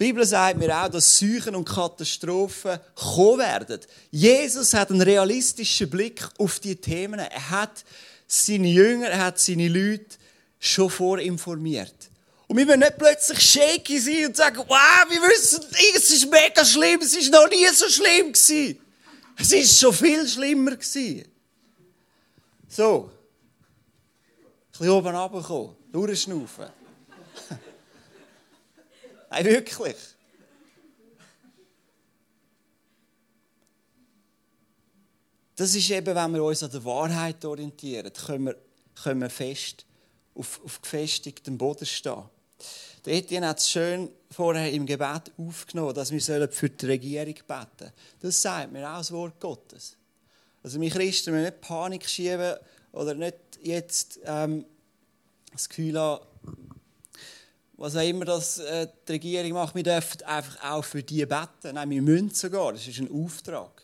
Die 0.00 0.06
Bibel 0.06 0.24
sagt 0.24 0.58
mir 0.58 0.74
auch, 0.74 0.88
dass 0.88 1.18
Seuchen 1.18 1.54
und 1.54 1.68
Katastrophen 1.68 2.78
kommen 2.94 3.40
werden. 3.40 3.80
Jesus 4.10 4.72
hat 4.72 4.90
einen 4.90 5.02
realistischen 5.02 5.90
Blick 5.90 6.26
auf 6.38 6.58
die 6.60 6.76
Themen. 6.76 7.20
Er 7.20 7.50
hat 7.50 7.84
seine 8.26 8.68
Jünger, 8.68 9.08
er 9.08 9.26
hat 9.26 9.38
seine 9.38 9.68
Leute 9.68 10.16
schon 10.58 10.88
vorinformiert. 10.88 11.94
Und 12.46 12.56
wir 12.56 12.66
müssen 12.66 12.80
nicht 12.80 12.98
plötzlich 12.98 13.40
shaky 13.40 13.98
sein 13.98 14.26
und 14.26 14.36
sagen, 14.36 14.58
wow, 14.66 15.06
wir 15.08 15.20
wissen, 15.20 15.64
es 15.94 16.10
ist 16.10 16.30
mega 16.30 16.64
schlimm, 16.64 17.00
es 17.02 17.14
ist 17.14 17.30
noch 17.30 17.48
nie 17.48 17.66
so 17.72 17.88
schlimm. 17.88 18.32
Es 18.32 19.52
ist 19.52 19.78
schon 19.78 19.92
viel 19.92 20.26
schlimmer 20.26 20.72
gewesen. 20.72 21.24
So. 22.70 23.10
Ein 23.10 24.70
bisschen 24.70 24.90
oben 24.90 25.14
runterkommen, 25.14 25.76
durchschnaufen. 25.90 26.66
Nein, 29.30 29.44
wirklich. 29.44 29.96
Das 35.56 35.74
ist 35.74 35.90
eben, 35.90 36.14
wenn 36.14 36.32
wir 36.32 36.44
uns 36.44 36.62
an 36.62 36.70
der 36.70 36.84
Wahrheit 36.84 37.44
orientieren, 37.44 38.12
können 38.12 38.46
wir, 38.46 38.56
können 39.02 39.20
wir 39.20 39.30
fest 39.30 39.84
auf, 40.36 40.64
auf 40.64 40.80
gefestigtem 40.80 41.58
Boden 41.58 41.84
stehen. 41.84 42.22
Der 43.04 43.14
Etienne 43.14 43.48
hat 43.48 43.58
es 43.58 43.68
schön 43.68 44.10
vorher 44.30 44.70
im 44.72 44.86
Gebet 44.86 45.32
aufgenommen, 45.36 45.94
dass 45.94 46.12
wir 46.12 46.48
für 46.48 46.70
die 46.70 46.86
Regierung 46.86 47.34
beten 47.34 47.66
sollen. 47.78 47.92
Das 48.20 48.40
sagt 48.40 48.70
mir 48.70 48.88
auch 48.88 48.98
das 48.98 49.10
Wort 49.10 49.40
Gottes. 49.40 49.96
Also 50.62 50.80
wir 50.80 50.90
Christen 50.90 51.32
müssen 51.32 51.44
nicht 51.44 51.60
Panik 51.60 52.08
schieben 52.08 52.54
oder 52.92 53.14
nicht 53.14 53.36
jetzt 53.62 54.20
ähm, 54.24 54.64
das 55.52 55.68
Gefühl 55.68 55.98
haben, 55.98 56.24
was 57.80 57.96
auch 57.96 58.06
immer 58.06 58.26
das, 58.26 58.58
äh, 58.58 58.88
die 59.08 59.12
Regierung 59.12 59.52
macht, 59.52 59.74
wir 59.74 59.82
dürfen 59.82 60.22
einfach 60.24 60.62
auch 60.70 60.84
für 60.84 61.02
die 61.02 61.24
beten. 61.24 61.74
Nein, 61.74 61.88
wir 61.88 62.02
müssen 62.02 62.30
sogar. 62.30 62.72
Das 62.72 62.86
ist 62.86 62.98
ein 62.98 63.10
Auftrag. 63.10 63.82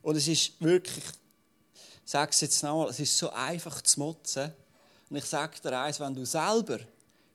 Und 0.00 0.16
es 0.16 0.26
ist 0.26 0.58
wirklich, 0.60 1.04
ich 1.04 2.10
sage 2.10 2.30
es 2.30 2.40
jetzt 2.40 2.62
nochmal, 2.62 2.88
es 2.88 2.98
ist 2.98 3.16
so 3.18 3.30
einfach 3.30 3.82
zu 3.82 4.00
motzen. 4.00 4.52
Und 5.10 5.16
ich 5.16 5.26
sage 5.26 5.60
dir 5.62 5.78
eins, 5.78 6.00
wenn 6.00 6.14
du 6.14 6.24
selber 6.24 6.78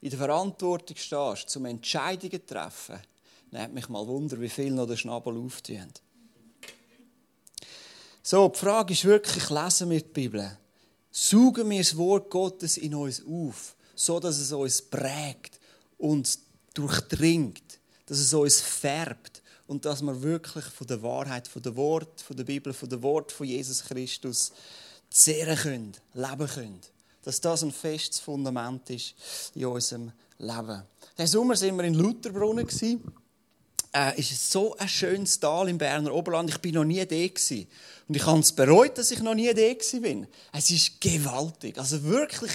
in 0.02 0.10
der 0.10 0.18
Verantwortung 0.18 0.98
stehst, 0.98 1.50
zum 1.50 1.66
Entscheidungen 1.66 2.42
zu 2.42 2.46
treffen, 2.54 3.00
dann 3.52 3.62
hat 3.62 3.74
mich 3.74 3.88
mal 3.90 4.08
Wunder, 4.08 4.40
wie 4.42 4.50
viel 4.50 4.72
noch 4.72 4.88
den 4.88 4.98
Schnabel 4.98 5.38
auftun. 5.38 5.92
So, 8.28 8.50
die 8.50 8.58
Frage 8.58 8.94
ist 8.94 9.06
wirklich, 9.06 9.52
lesen 9.52 9.92
wir 9.92 10.02
die 10.02 10.10
Bibel? 10.10 10.58
Suchen 11.12 11.70
wir 11.70 11.78
das 11.78 11.96
Wort 11.96 12.32
Gottes 12.32 12.78
in 12.78 12.96
uns 12.96 13.22
auf? 13.24 13.76
so 13.96 14.20
dass 14.20 14.40
es 14.40 14.52
uns 14.52 14.82
prägt, 14.82 15.60
und 15.98 16.40
durchdringt, 16.74 17.80
dass 18.06 18.18
es 18.18 18.34
uns 18.34 18.60
färbt 18.60 19.42
und 19.68 19.86
dass 19.86 20.02
wir 20.02 20.22
wirklich 20.22 20.66
von 20.66 20.88
der 20.88 21.02
Wahrheit, 21.02 21.48
von 21.48 21.62
der 21.62 21.76
Wort, 21.76 22.20
von 22.20 22.36
der 22.36 22.44
Bibel, 22.44 22.74
von 22.74 22.90
der 22.90 23.02
Wort 23.02 23.32
von 23.32 23.48
Jesus 23.48 23.84
Christus 23.84 24.52
zehren 25.10 25.56
können, 25.56 25.94
leben 26.14 26.48
können. 26.48 26.82
dass 27.24 27.40
das 27.40 27.64
ein 27.64 27.72
festes 27.72 28.20
Fundament 28.20 28.90
ist 28.90 29.16
in 29.56 29.66
unserem 29.66 30.12
Leben. 30.38 30.84
Diesen 31.18 31.28
Sommer 31.28 31.60
waren 31.60 31.78
wir 31.78 31.86
in 31.86 31.94
Lutherbrunnen. 31.94 32.68
Äh, 33.96 34.20
ist 34.20 34.52
so 34.52 34.76
ein 34.76 34.90
schönes 34.90 35.40
Tal 35.40 35.70
im 35.70 35.78
Berner 35.78 36.14
Oberland. 36.14 36.50
Ich 36.50 36.58
bin 36.58 36.74
noch 36.74 36.84
nie 36.84 37.00
da 37.00 37.16
gewesen. 37.16 37.66
Und 38.10 38.18
ich 38.18 38.26
habe 38.26 38.40
es 38.40 38.52
bereut, 38.52 38.98
dass 38.98 39.10
ich 39.10 39.22
noch 39.22 39.36
nie 39.36 39.54
da 39.54 40.00
bin. 40.00 40.28
Es 40.52 40.70
ist 40.70 41.00
gewaltig. 41.00 41.78
Also 41.78 42.04
wirklich 42.04 42.52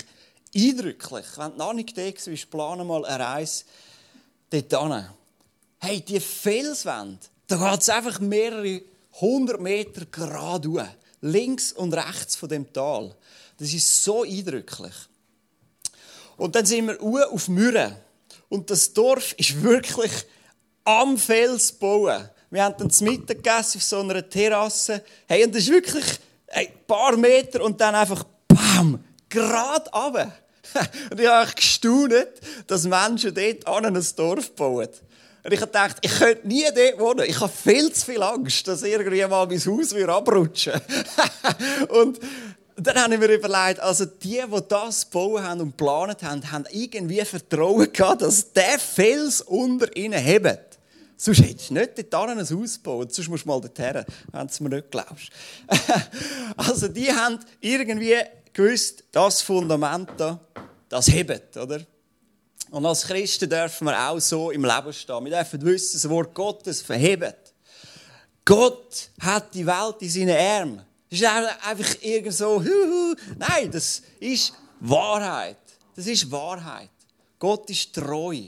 eindrücklich. 0.54 1.25
Wenn 1.37 1.52
du 1.52 1.56
noch 1.56 1.73
nicht 1.73 1.97
da 1.97 2.02
bist, 2.02 2.50
plane 2.50 2.85
mal 2.85 3.06
eine 3.06 3.25
Reise 3.25 3.64
dort. 4.50 5.06
Hey, 5.78 6.02
die 6.02 6.20
Felswände, 6.20 7.20
da 7.47 7.70
geht 7.70 7.80
es 7.80 7.88
einfach 7.88 8.20
mehrere 8.20 8.82
hundert 9.18 9.62
Meter 9.62 10.04
geradeaus. 10.11 10.88
Links 11.23 11.73
und 11.73 11.94
rechts 11.94 12.37
von 12.37 12.50
dem 12.50 12.70
Tal. 12.70 13.16
Das 13.56 13.73
ist 13.73 14.04
so 14.04 14.25
eindrücklich. 14.25 14.92
Und 16.37 16.54
dann 16.54 16.66
sind 16.66 16.87
wir 16.87 17.30
auf 17.32 17.49
Mürren. 17.49 17.97
Und 18.50 18.68
das 18.68 18.92
Dorf 18.92 19.32
ist 19.38 19.62
wirklich 19.62 20.12
am 20.84 21.18
Fels 21.18 21.72
bauen. 21.72 22.28
Wir 22.50 22.64
haben 22.64 22.75
dann 22.78 22.90
zu 22.90 23.04
Mittag 23.04 23.42
gegessen 23.42 23.78
auf 23.78 23.82
so 23.82 24.00
einer 24.00 24.28
Terrasse. 24.28 25.02
Hey, 25.28 25.44
und 25.44 25.54
das 25.54 25.62
ist 25.62 25.70
wirklich 25.70 26.04
ein 26.49 26.66
paar 26.87 27.16
Meter 27.16 27.62
und 27.62 27.80
dann 27.80 27.94
einfach 27.94 28.25
BAM! 28.49 29.04
Gerade 29.28 29.90
runter. 29.90 30.32
Und 31.10 31.20
ich 31.20 31.26
habe 31.26 31.50
gestaunt, 31.52 32.14
dass 32.66 32.84
Menschen 32.84 33.34
dort 33.34 33.66
an 33.66 33.87
ein 33.87 34.06
Dorf 34.16 34.54
bauen. 34.54 34.88
Und 35.42 35.52
ich 35.52 35.60
gedacht, 35.60 35.96
ich 36.02 36.18
könnte 36.18 36.46
nie 36.46 36.66
dort 36.75 36.99
wohnen. 36.99 37.25
Ich 37.26 37.40
habe 37.40 37.52
viel 37.52 37.90
zu 37.92 38.06
viel 38.06 38.22
Angst, 38.22 38.68
dass 38.68 38.82
irgendwie 38.82 39.25
mal 39.26 39.46
mein 39.46 39.58
Haus 39.58 39.94
abrutschen 39.94 40.80
Und 41.88 42.20
dann 42.76 43.02
habe 43.02 43.14
ich 43.14 43.20
mir 43.20 43.34
überlegt, 43.34 43.80
also 43.80 44.04
die, 44.04 44.42
die 44.46 44.68
das 44.68 45.10
gebaut 45.10 45.42
haben 45.42 45.60
und 45.60 45.76
geplant 45.76 46.22
haben, 46.22 46.50
haben 46.50 46.64
irgendwie 46.70 47.25
Vertrauen 47.25 47.92
gehabt, 47.92 48.22
dass 48.22 48.52
der 48.52 48.78
Fels 48.78 49.40
unter 49.42 49.94
ihnen 49.96 50.18
hebt. 50.18 50.69
Sonst 51.22 51.42
hättest 51.42 51.68
du 51.68 51.74
nicht 51.74 52.14
dort 52.14 52.30
ein 52.30 52.38
Haus 52.38 52.76
gebaut. 52.76 53.12
Sonst 53.12 53.28
musst 53.28 53.44
du 53.44 53.48
mal 53.48 53.60
dorthin, 53.60 54.06
wenn 54.32 54.40
du 54.40 54.46
es 54.46 54.58
mir 54.58 54.70
nicht 54.70 54.90
glaubst. 54.90 55.28
also 56.56 56.88
die 56.88 57.12
haben 57.12 57.38
irgendwie 57.60 58.16
gewusst, 58.54 59.04
das 59.12 59.42
Fundament 59.42 60.08
da, 60.16 60.40
das 60.88 61.08
hebt, 61.08 61.58
oder? 61.58 61.82
Und 62.70 62.86
als 62.86 63.06
Christen 63.06 63.50
dürfen 63.50 63.88
wir 63.88 64.08
auch 64.08 64.18
so 64.18 64.50
im 64.50 64.64
Leben 64.64 64.94
stehen. 64.94 65.22
Wir 65.26 65.32
dürfen 65.32 65.62
wissen, 65.62 66.00
das 66.00 66.08
Wort 66.08 66.34
Gottes 66.34 66.80
verhebt. 66.80 67.52
Gott 68.42 69.10
hat 69.20 69.54
die 69.54 69.66
Welt 69.66 69.96
in 70.00 70.08
seinen 70.08 70.38
Armen. 70.38 70.86
Das 71.10 71.20
ist 71.20 71.26
einfach 71.26 71.96
irgend 72.00 72.32
so, 72.32 72.64
nein, 73.36 73.70
das 73.70 74.00
ist 74.20 74.54
Wahrheit. 74.80 75.58
Das 75.94 76.06
ist 76.06 76.30
Wahrheit. 76.30 76.88
Gott 77.38 77.68
ist 77.68 77.94
treu 77.94 78.40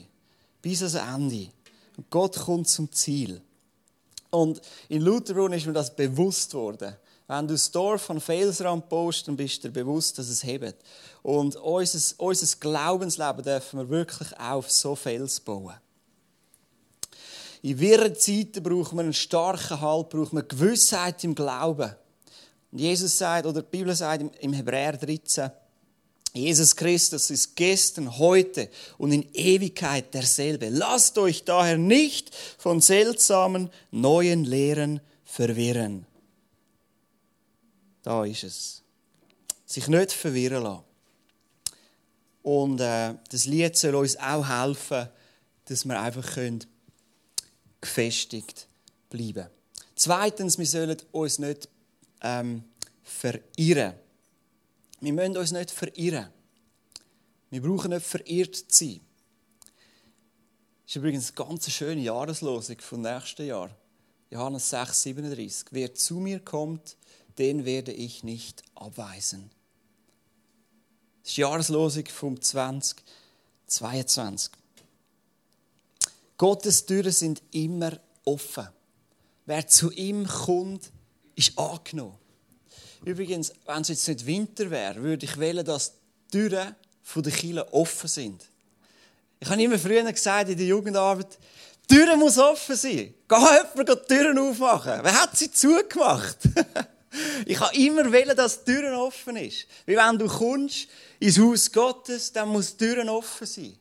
bis 0.63 0.81
ans 0.81 0.95
Ende. 0.95 1.51
Gott 2.11 2.37
kommt 2.39 2.69
zum 2.69 2.91
Ziel. 2.93 3.41
Und 4.31 4.61
in 4.89 5.03
Lutherbrunn 5.03 5.53
ist 5.53 5.67
mir 5.67 5.73
das 5.73 5.95
bewusst 5.95 6.55
worden. 6.55 6.97
Wenn 7.29 7.47
du 7.47 7.55
das 7.55 7.71
Dorf 7.71 8.03
von 8.03 8.21
Felsrand 8.21 8.89
baust, 8.89 9.29
dann 9.29 9.37
bist 9.37 9.63
du 9.63 9.69
dir 9.69 9.85
bewusst, 9.85 10.19
dass 10.19 10.29
es 10.29 10.43
hebt. 10.43 10.77
Und 11.23 11.57
unser, 11.57 12.01
unser 12.19 12.57
Glaubensleben 12.59 13.43
dürfen 13.43 13.79
wir 13.79 13.89
wirklich 13.89 14.39
auf 14.39 14.71
so 14.71 14.95
Fels 14.95 15.41
bauen. 15.41 15.75
In 17.63 17.79
wirren 17.79 18.15
Zeiten 18.17 18.63
brauchen 18.63 18.99
wir 18.99 19.05
einen 19.05 19.13
starken 19.13 19.81
Halt, 19.81 20.09
brauchen 20.09 20.37
wir 20.37 20.43
Gewissheit 20.43 21.23
im 21.25 21.35
Glauben. 21.35 21.95
Und 22.73 22.79
Jesus 22.79 23.17
sagt, 23.17 23.47
oder 23.47 23.63
die 23.63 23.69
Bibel 23.71 23.95
sagt 23.95 24.37
im 24.41 24.53
Hebräer 24.53 24.97
13, 24.97 25.51
Jesus 26.35 26.77
Christus 26.77 27.31
ist 27.31 27.57
gestern, 27.57 28.19
heute 28.19 28.71
und 28.97 29.13
in 29.13 29.29
Ewigkeit 29.35 30.15
derselbe. 30.15 30.71
Lasst 30.71 31.19
euch 31.19 31.45
daher 31.45 31.77
nicht 31.77 32.35
von 32.59 32.81
seltsamen 32.81 33.71
neuen 33.91 34.45
Lehren 34.45 35.01
verwirren. 35.25 36.07
Da 38.03 38.25
ist 38.25 38.45
es. 38.45 38.83
Sich 39.67 39.89
nicht 39.89 40.13
verwirren 40.13 40.63
lassen. 40.63 40.85
Und 42.43 42.81
äh, 42.81 43.15
das 43.31 43.45
Lied 43.45 43.77
soll 43.77 43.95
uns 43.95 44.17
auch 44.17 44.49
helfen, 44.49 45.09
dass 45.67 45.85
wir 45.85 46.01
einfach 46.01 46.35
können 46.35 46.65
gefestigt 47.81 48.67
bleiben 49.11 49.49
Zweitens, 49.95 50.59
wir 50.59 50.67
sollen 50.67 50.97
uns 51.13 51.39
nicht 51.39 51.69
ähm, 52.23 52.65
verirren. 53.05 53.95
Wir 55.03 55.13
müssen 55.13 55.37
uns 55.37 55.51
nicht 55.51 55.73
verirren. 55.73 56.29
Wir 57.51 57.61
brauchen 57.61 57.91
nicht 57.91 58.07
verirrt 58.07 58.55
zu 58.55 58.85
sein. 58.85 59.01
Das 60.85 60.93
ist 60.93 60.97
übrigens 60.97 61.37
eine 61.37 61.45
ganz 61.45 61.69
schöne 61.71 62.03
Jahreslosung 62.03 62.81
vom 62.81 63.01
nächsten 63.01 63.47
Jahr. 63.47 63.77
Johannes 64.31 64.71
6, 64.71 65.03
37. 65.03 65.65
Wer 65.73 65.93
zu 65.93 66.21
mir 66.21 66.39
kommt, 66.39 66.97
den 67.37 67.65
werde 67.65 67.93
ich 67.93 68.23
nicht 68.23 68.63
abweisen. 68.77 69.51
Das 71.23 71.31
ist 71.31 71.37
die 71.37 71.41
Jahreslosung 71.41 72.07
vom 72.07 72.41
2022. 72.41 74.53
Gottes 76.39 76.87
Türen 76.87 77.11
sind 77.11 77.43
immer 77.51 77.99
offen. 78.25 78.69
Wer 79.47 79.67
zu 79.67 79.91
ihm 79.91 80.29
kommt, 80.29 80.93
ist 81.35 81.59
angenommen. 81.59 82.22
Übrigens, 83.05 83.53
wenn 83.67 83.83
es 83.83 83.89
jetzt 83.89 84.09
nicht 84.09 84.27
Winter 84.27 84.71
wäre, 84.71 85.03
würde 85.03 85.27
ich 85.27 85.39
wählen, 85.39 85.65
dass 85.65 85.93
die 86.33 86.39
Türen 86.39 86.75
der 87.17 87.33
Kirche 87.33 87.73
offen 87.73 88.09
sind. 88.09 88.45
Ich 89.41 89.49
habe 89.51 89.61
immer 89.61 89.79
früher 89.79 90.11
gesagt 90.11 90.51
in 90.51 90.57
der 90.57 90.67
Jugendarbeit, 90.67 91.39
die 91.91 91.97
Türen 91.97 92.19
muss 92.21 92.39
offen 92.39 92.77
sein. 92.77 93.13
Geh 93.29 93.37
jemand 93.37 93.89
die 93.89 94.15
Türen 94.15 94.39
aufmachen. 94.39 95.01
Wer 95.03 95.21
hat 95.21 95.37
sie 95.37 95.51
zugemacht? 95.51 96.39
ich 97.47 97.59
habe 97.59 97.77
immer 97.77 98.11
wählen, 98.13 98.37
dass 98.37 98.63
die 98.63 98.73
Türen 98.73 98.95
offen 98.95 99.37
ist. 99.37 99.67
Wie 99.85 99.97
wenn 99.97 100.17
du 100.17 100.29
kommst 100.29 100.87
ins 101.19 101.39
Haus 101.39 101.73
Gottes, 101.73 102.33
dann 102.33 102.51
muss 102.51 102.77
die 102.77 102.87
Türen 102.87 103.09
offen 103.09 103.47
sein. 103.47 103.77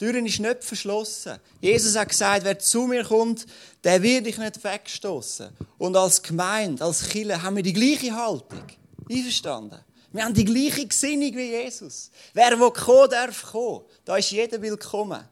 Türen 0.00 0.24
ist 0.24 0.40
nicht 0.40 0.64
verschlossen. 0.64 1.38
Jesus 1.60 1.94
hat 1.94 2.08
gesagt, 2.08 2.42
wer 2.44 2.58
zu 2.58 2.86
mir 2.86 3.04
kommt, 3.04 3.46
der 3.84 4.02
wird 4.02 4.24
dich 4.24 4.38
nicht 4.38 4.64
wegstoßen. 4.64 5.50
Und 5.76 5.94
als 5.94 6.22
Gemeinde, 6.22 6.82
als 6.82 7.06
Kirche 7.06 7.42
haben 7.42 7.56
wir 7.56 7.62
die 7.62 7.74
gleiche 7.74 8.16
Haltung. 8.16 8.64
Einverstanden? 9.10 9.78
Wir 10.10 10.24
haben 10.24 10.32
die 10.32 10.46
gleiche 10.46 10.86
Gesinnung 10.86 11.36
wie 11.36 11.50
Jesus. 11.50 12.10
Wer 12.32 12.58
will 12.58 12.70
kommen 12.70 13.10
darf 13.10 13.42
kommen. 13.52 13.84
Da 14.06 14.16
ist 14.16 14.30
jeder 14.30 14.62
willkommen. 14.62 15.22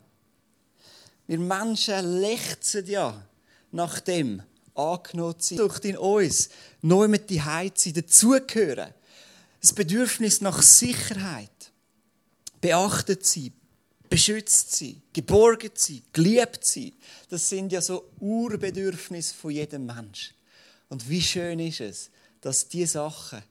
Wir 1.27 1.39
Menschen 1.39 2.21
lechzen 2.21 2.87
ja 2.87 3.25
nach 3.73 4.01
dem, 4.01 4.43
angenommen 4.75 5.41
zu 5.41 5.57
sein. 5.57 5.67
Durch 5.67 5.83
in 5.87 5.97
uns 5.97 6.51
neu 6.83 7.09
mit 7.09 7.31
die 7.31 7.41
Heiz 7.41 7.91
dazugehören. 7.91 8.93
Das 9.63 9.73
Bedürfnis 9.73 10.43
nach 10.43 10.61
Sicherheit, 10.61 11.73
beachtet 12.61 13.25
sein, 13.25 13.55
beschützt 14.09 14.77
sein, 14.77 15.03
geborgen 15.13 15.71
sein, 15.75 16.03
geliebt 16.13 16.65
sein. 16.65 16.93
Das 17.29 17.49
sind 17.49 17.73
ja 17.73 17.81
so 17.81 18.11
Urbedürfnisse 18.19 19.35
von 19.35 19.51
jedem 19.51 19.87
Mensch. 19.87 20.35
Und 20.89 21.09
wie 21.09 21.23
schön 21.23 21.61
ist 21.61 21.81
es, 21.81 22.11
dass 22.41 22.69
diese 22.69 22.95
Sachen 22.95 23.43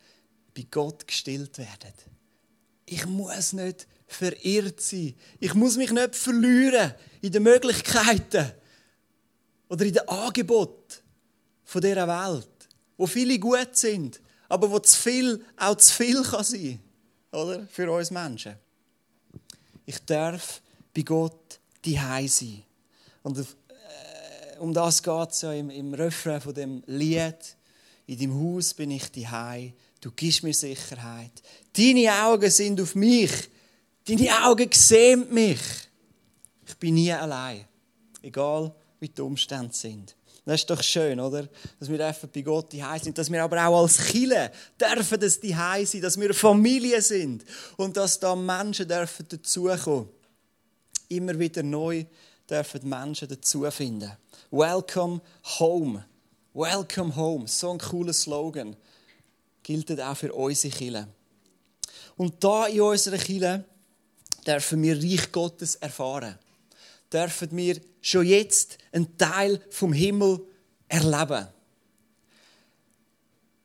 bei 0.56 0.66
Gott 0.70 1.06
gestillt 1.06 1.58
werden. 1.58 1.94
Ich 2.86 3.06
muss 3.06 3.54
nicht 3.54 3.86
verirrt 4.08 4.82
sein. 4.82 5.14
Ich 5.40 5.54
muss 5.54 5.78
mich 5.78 5.92
nicht 5.92 6.16
verlieren 6.16 6.94
in 7.22 7.32
den 7.32 7.44
Möglichkeiten 7.44 8.52
oder 9.70 9.86
in 9.86 9.94
den 9.94 10.08
Angeboten 10.08 10.96
von 11.66 11.82
dieser 11.82 12.08
Welt, 12.08 12.48
wo 12.96 13.06
viele 13.06 13.38
gut 13.38 13.76
sind, 13.76 14.22
aber 14.48 14.72
wo 14.72 14.80
zu 14.80 14.98
viel 14.98 15.46
auch 15.58 15.76
zu 15.76 15.94
viel 15.94 16.24
kann 16.24 16.44
sein, 16.44 16.80
oder 17.32 17.68
für 17.68 17.92
uns 17.92 18.10
Menschen. 18.10 18.56
Ich 19.88 20.00
darf 20.06 20.62
bei 20.94 21.02
Gott 21.02 21.60
die 21.84 21.96
sein. 21.96 22.64
Und 23.24 23.40
äh, 23.40 24.60
um 24.60 24.74
das 24.74 25.02
geht 25.02 25.32
es 25.32 25.42
ja 25.42 25.54
im, 25.54 25.70
im 25.70 25.94
Refrain 25.94 26.42
von 26.42 26.54
dem 26.54 26.84
Lied. 26.88 27.56
In 28.06 28.20
deinem 28.20 28.40
Haus 28.40 28.74
bin 28.74 28.92
ich 28.92 29.10
die 29.12 29.26
Du 30.02 30.12
gibst 30.12 30.44
mir 30.44 30.54
Sicherheit. 30.54 31.32
Deine 31.72 32.26
Augen 32.26 32.52
sind 32.52 32.82
auf 32.82 32.96
mich. 32.96 33.32
Deine 34.06 34.46
Augen 34.46 34.70
sehen 34.74 35.34
mich. 35.34 35.62
Ich 36.66 36.76
bin 36.76 36.96
nie 36.96 37.14
allein. 37.14 37.66
Egal, 38.22 38.76
wie 39.00 39.08
die 39.08 39.22
Umstände 39.22 39.74
sind. 39.74 40.17
Das 40.48 40.62
ist 40.62 40.70
doch 40.70 40.82
schön, 40.82 41.20
oder? 41.20 41.50
Dass 41.78 41.90
wir 41.90 41.98
dürfen 41.98 42.30
bei 42.34 42.42
Gott 42.42 42.72
die 42.72 42.82
sind, 43.04 43.18
dass 43.18 43.30
wir 43.30 43.44
aber 43.44 43.68
auch 43.68 43.82
als 43.82 43.98
Chile 43.98 44.50
dürfen 44.80 45.20
dass 45.20 45.42
die 45.42 45.54
sind, 45.84 46.02
dass 46.06 46.16
wir 46.16 46.24
eine 46.24 46.34
Familie 46.34 47.02
sind 47.02 47.44
und 47.76 47.98
dass 47.98 48.18
da 48.18 48.34
Menschen 48.34 48.88
dürfen 48.88 49.28
dazukommen. 49.28 50.08
Immer 51.10 51.38
wieder 51.38 51.64
neu 51.64 52.06
dürfen 52.50 52.88
Menschen 52.88 53.28
dazu 53.28 53.70
finden. 53.70 54.10
Welcome 54.50 55.20
home. 55.60 56.06
Welcome 56.54 57.14
home. 57.14 57.46
So 57.50 57.72
ein 57.72 57.78
cooler 57.78 58.14
Slogan. 58.14 58.78
Gilt 59.64 60.00
auch 60.00 60.16
für 60.16 60.32
unsere 60.32 60.74
Chile. 60.74 61.10
Und 62.16 62.42
da 62.42 62.68
in 62.68 62.80
unserer 62.80 63.18
Kirche 63.18 63.66
dürfen 64.46 64.82
wir 64.82 64.96
Reich 64.96 65.30
Gottes 65.30 65.76
erfahren. 65.76 66.40
Dürfen 67.12 67.56
wir 67.56 67.80
schon 68.02 68.26
jetzt 68.26 68.78
einen 68.92 69.18
Teil 69.18 69.62
vom 69.70 69.94
Himmel 69.94 70.42
erleben. 70.88 71.48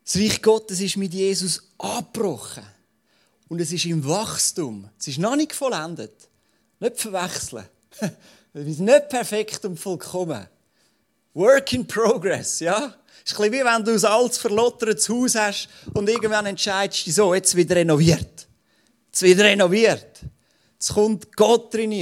Das 0.05 0.15
Reich 0.17 0.41
Gottes 0.41 0.81
ist 0.81 0.97
mit 0.97 1.13
Jesus 1.13 1.69
abgebrochen. 1.77 2.63
Und 3.47 3.61
es 3.61 3.71
ist 3.71 3.85
im 3.85 4.05
Wachstum. 4.07 4.89
Es 4.99 5.07
ist 5.07 5.19
noch 5.19 5.35
nicht 5.35 5.53
vollendet. 5.53 6.29
Nicht 6.79 6.99
verwechseln. 6.99 7.65
Es 8.55 8.67
ist 8.67 8.81
nicht 8.81 9.09
perfekt 9.09 9.65
und 9.65 9.79
vollkommen. 9.79 10.45
Work 11.33 11.73
in 11.73 11.87
progress, 11.87 12.59
ja? 12.59 12.93
Es 13.25 13.31
ist 13.31 13.39
ein 13.39 13.49
bisschen 13.49 13.65
wie 13.65 13.65
wenn 13.65 13.83
du 13.83 13.93
ein 13.93 14.05
altes, 14.05 14.37
verlottertes 14.37 15.09
Haus 15.09 15.33
hast 15.33 15.69
und 15.95 16.07
irgendwann 16.07 16.45
entscheidest 16.45 17.07
du 17.07 17.11
so, 17.11 17.33
jetzt 17.33 17.55
wird 17.55 17.71
renoviert. 17.71 18.47
Jetzt 19.07 19.21
wird 19.23 19.39
renoviert. 19.39 20.19
Jetzt 20.73 20.93
kommt 20.93 21.35
Gott 21.35 21.73
drin, 21.73 21.93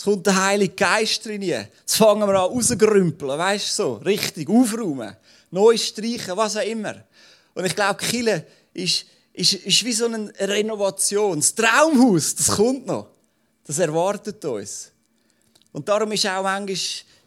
jetzt 0.00 0.04
kommt 0.04 0.26
der 0.26 0.42
Heilige 0.42 0.74
Geist 0.74 1.26
drin. 1.26 1.42
Jetzt 1.42 1.96
fangen 1.96 2.20
wir 2.20 2.28
an 2.28 2.36
rausgrümpeln, 2.36 3.38
weißt 3.38 3.78
du 3.78 3.82
so, 3.82 3.92
richtig, 3.96 4.48
aufräumen, 4.48 5.14
neu 5.50 5.76
streichen, 5.76 6.36
was 6.38 6.56
auch 6.56 6.66
immer. 6.66 7.04
Und 7.52 7.66
ich 7.66 7.76
glaube, 7.76 8.02
Kille 8.02 8.46
ist, 8.72 9.04
ist, 9.34 9.52
ist 9.52 9.84
wie 9.84 9.92
so 9.92 10.06
eine 10.06 10.32
Renovation. 10.38 11.38
Das 11.38 11.54
Traumhaus, 11.54 12.34
das 12.34 12.48
kommt 12.48 12.86
noch. 12.86 13.08
Das 13.66 13.78
erwartet 13.78 14.42
uns. 14.46 14.90
Und 15.70 15.86
darum 15.86 16.10
ist 16.12 16.26
auch 16.26 16.42
manchmal 16.42 16.78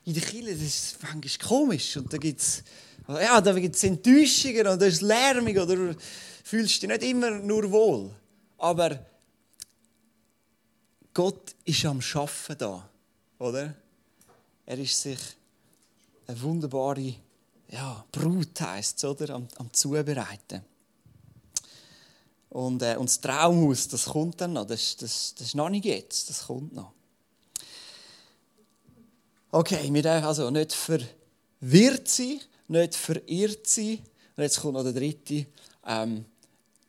in 0.06 0.14
der 0.16 0.24
Kirche, 0.24 0.54
das 0.54 0.62
ist 0.62 0.98
manchmal 1.04 1.48
komisch. 1.48 1.98
Und 1.98 2.12
da 2.12 2.18
gibt 2.18 2.42
es 2.42 2.64
ja, 3.08 3.38
Enttäuschungen 3.38 4.68
und 4.68 4.82
da 4.82 4.86
ist 4.88 5.02
lärmig 5.02 5.60
oder 5.60 5.96
fühlst 6.44 6.82
dich 6.82 6.90
nicht 6.90 7.04
immer 7.04 7.30
nur 7.30 7.72
wohl. 7.72 8.10
Aber 8.58 9.00
Gott 11.14 11.56
ist 11.66 11.86
am 11.86 12.02
Schaffen 12.02 12.58
da, 12.58 12.90
oder? 13.40 13.76
Er 14.66 14.78
ist 14.80 15.02
sich 15.02 15.20
eine 16.28 16.42
wunderbare 16.42 17.16
ja, 17.70 18.06
Brut 18.12 18.60
heisst 18.62 19.04
oder? 19.04 19.36
Am, 19.36 19.48
am 19.58 19.72
Zubereiten. 19.74 20.64
Und, 22.50 22.84
äh, 22.84 22.96
und 22.98 23.10
das 23.10 23.20
Traumhaus, 23.20 23.88
das 23.88 24.06
kommt 24.06 24.40
dann 24.40 24.54
noch. 24.54 24.66
Das, 24.66 24.96
das, 24.98 25.34
das 25.36 25.48
ist 25.48 25.56
noch 25.56 25.70
nicht 25.70 25.86
jetzt, 25.86 26.30
das 26.30 26.46
kommt 26.46 26.74
noch. 26.74 26.94
Okay, 29.52 29.92
wir 29.92 30.02
dürfen 30.02 30.24
also 30.24 30.50
nicht 30.50 30.74
verwirrt 30.74 32.08
sein, 32.08 32.40
nicht 32.68 32.96
verirrt 32.96 33.68
sein. 33.68 34.00
Und 34.36 34.44
jetzt 34.44 34.60
kommt 34.60 34.74
noch 34.74 34.84
der 34.84 34.94
dritte. 34.94 35.46
Ähm, 35.86 36.26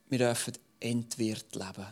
wir 0.09 0.19
dürfen 0.19 0.55
entwirrt 0.81 1.55
leben. 1.55 1.87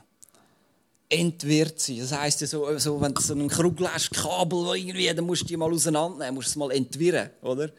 Entwirrt 1.12 1.78
sein. 1.78 1.98
Das 1.98 2.12
heisst 2.12 2.40
ja 2.40 2.46
so, 2.46 2.78
so 2.78 3.00
wenn 3.00 3.12
du 3.12 3.20
so 3.20 3.34
einen 3.34 3.48
Krug 3.48 3.80
hast, 3.86 4.10
Kabel, 4.12 4.76
irgendwie, 4.76 5.12
dann 5.14 5.26
musst 5.26 5.42
du 5.42 5.46
die 5.46 5.56
mal 5.56 5.70
auseinandernehmen, 5.70 6.34
musst 6.34 6.48
du 6.48 6.50
es 6.50 6.56
mal 6.56 6.72
entwirren, 6.72 7.30
oder? 7.42 7.70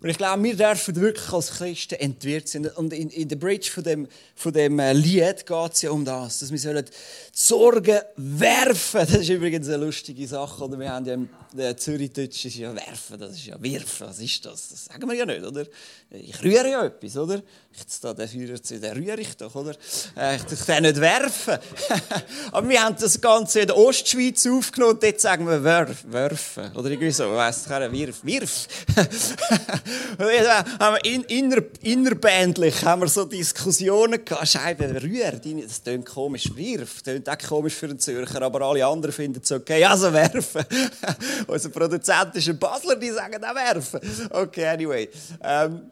Und 0.00 0.08
ich 0.08 0.18
glaube, 0.18 0.42
wir 0.42 0.56
dürfen 0.56 0.96
wirklich 0.96 1.32
als 1.32 1.52
Christen 1.52 1.94
entwirrt 1.94 2.48
sein. 2.48 2.66
Und 2.66 2.92
in, 2.92 3.08
in 3.10 3.28
der 3.28 3.36
Bridge 3.36 3.70
von 3.70 3.84
dem, 3.84 4.08
von 4.34 4.52
dem 4.52 4.78
äh, 4.78 4.92
Lied 4.92 5.46
geht 5.46 5.72
es 5.72 5.82
ja 5.82 5.90
um 5.90 6.04
das, 6.04 6.40
dass 6.40 6.50
wir 6.50 6.58
sollen 6.58 6.84
Sorgen 7.32 8.00
werfen. 8.16 9.00
Das 9.12 9.14
ist 9.14 9.28
übrigens 9.28 9.68
eine 9.68 9.84
lustige 9.84 10.26
Sache. 10.26 10.64
Oder? 10.64 10.78
Wir 10.78 10.90
haben 10.90 11.06
ja 11.06 11.14
im 11.14 11.28
Zürich-Deutsch 11.76 12.46
ist 12.46 12.56
ja 12.56 12.74
werfen, 12.74 13.18
das 13.18 13.32
ist 13.32 13.46
ja 13.46 13.62
wirfen. 13.62 14.06
Was 14.06 14.18
ist 14.18 14.44
das? 14.44 14.70
Das 14.70 14.84
sagen 14.86 15.06
wir 15.08 15.14
ja 15.14 15.26
nicht, 15.26 15.44
oder? 15.44 15.66
Ich 16.10 16.42
rühre 16.42 16.70
ja 16.70 16.84
etwas, 16.86 17.16
oder? 17.16 17.42
Jetzt 17.76 18.02
da, 18.04 18.12
den 18.12 18.28
Führer, 18.28 18.58
den 18.58 18.92
rühre 18.92 19.20
ich 19.20 19.36
doch, 19.36 19.54
oder? 19.54 19.74
Äh, 20.16 20.36
ich 20.36 20.66
kann 20.66 20.82
nicht 20.82 21.00
werfen. 21.00 21.58
Aber 22.52 22.68
wir 22.68 22.82
haben 22.82 22.96
das 22.98 23.20
Ganze 23.20 23.60
in 23.60 23.66
der 23.66 23.76
Ostschweiz 23.76 24.46
aufgenommen 24.46 24.94
und 24.94 25.02
dort 25.02 25.20
sagen 25.20 25.46
wir 25.46 25.62
werf, 25.62 26.04
werfen. 26.08 26.74
Oder 26.76 26.90
irgendwie 26.90 27.10
so, 27.10 27.30
weiss 27.32 27.66
ich, 27.66 27.92
wirf, 27.92 28.24
wirf. 28.24 28.68
haben 30.18 30.96
wir 30.96 31.04
in, 31.04 31.22
inner, 31.24 31.62
innerbändlich 31.80 32.84
haben 32.84 33.02
wir 33.02 33.08
so 33.08 33.24
Diskussionen 33.24 34.24
gehabt. 34.24 34.48
Scheibe, 34.48 35.02
rühr, 35.02 35.32
das 35.32 35.82
klingt 35.82 36.06
komisch. 36.06 36.54
Wirf, 36.54 37.02
das 37.02 37.14
klingt 37.14 37.28
auch 37.28 37.38
komisch 37.38 37.74
für 37.74 37.86
einen 37.86 37.98
Zürcher, 37.98 38.42
aber 38.42 38.62
alle 38.62 38.86
anderen 38.86 39.12
finden 39.12 39.40
es 39.42 39.52
okay. 39.52 39.84
Also 39.84 40.12
werfen. 40.12 40.64
Unser 41.46 41.68
Produzent 41.70 42.34
ist 42.34 42.48
ein 42.48 42.58
Basler, 42.58 42.96
die 42.96 43.10
sagen 43.10 43.42
auch 43.44 43.54
werfen. 43.54 44.00
Okay, 44.30 44.66
anyway. 44.66 45.08
Ähm, 45.42 45.90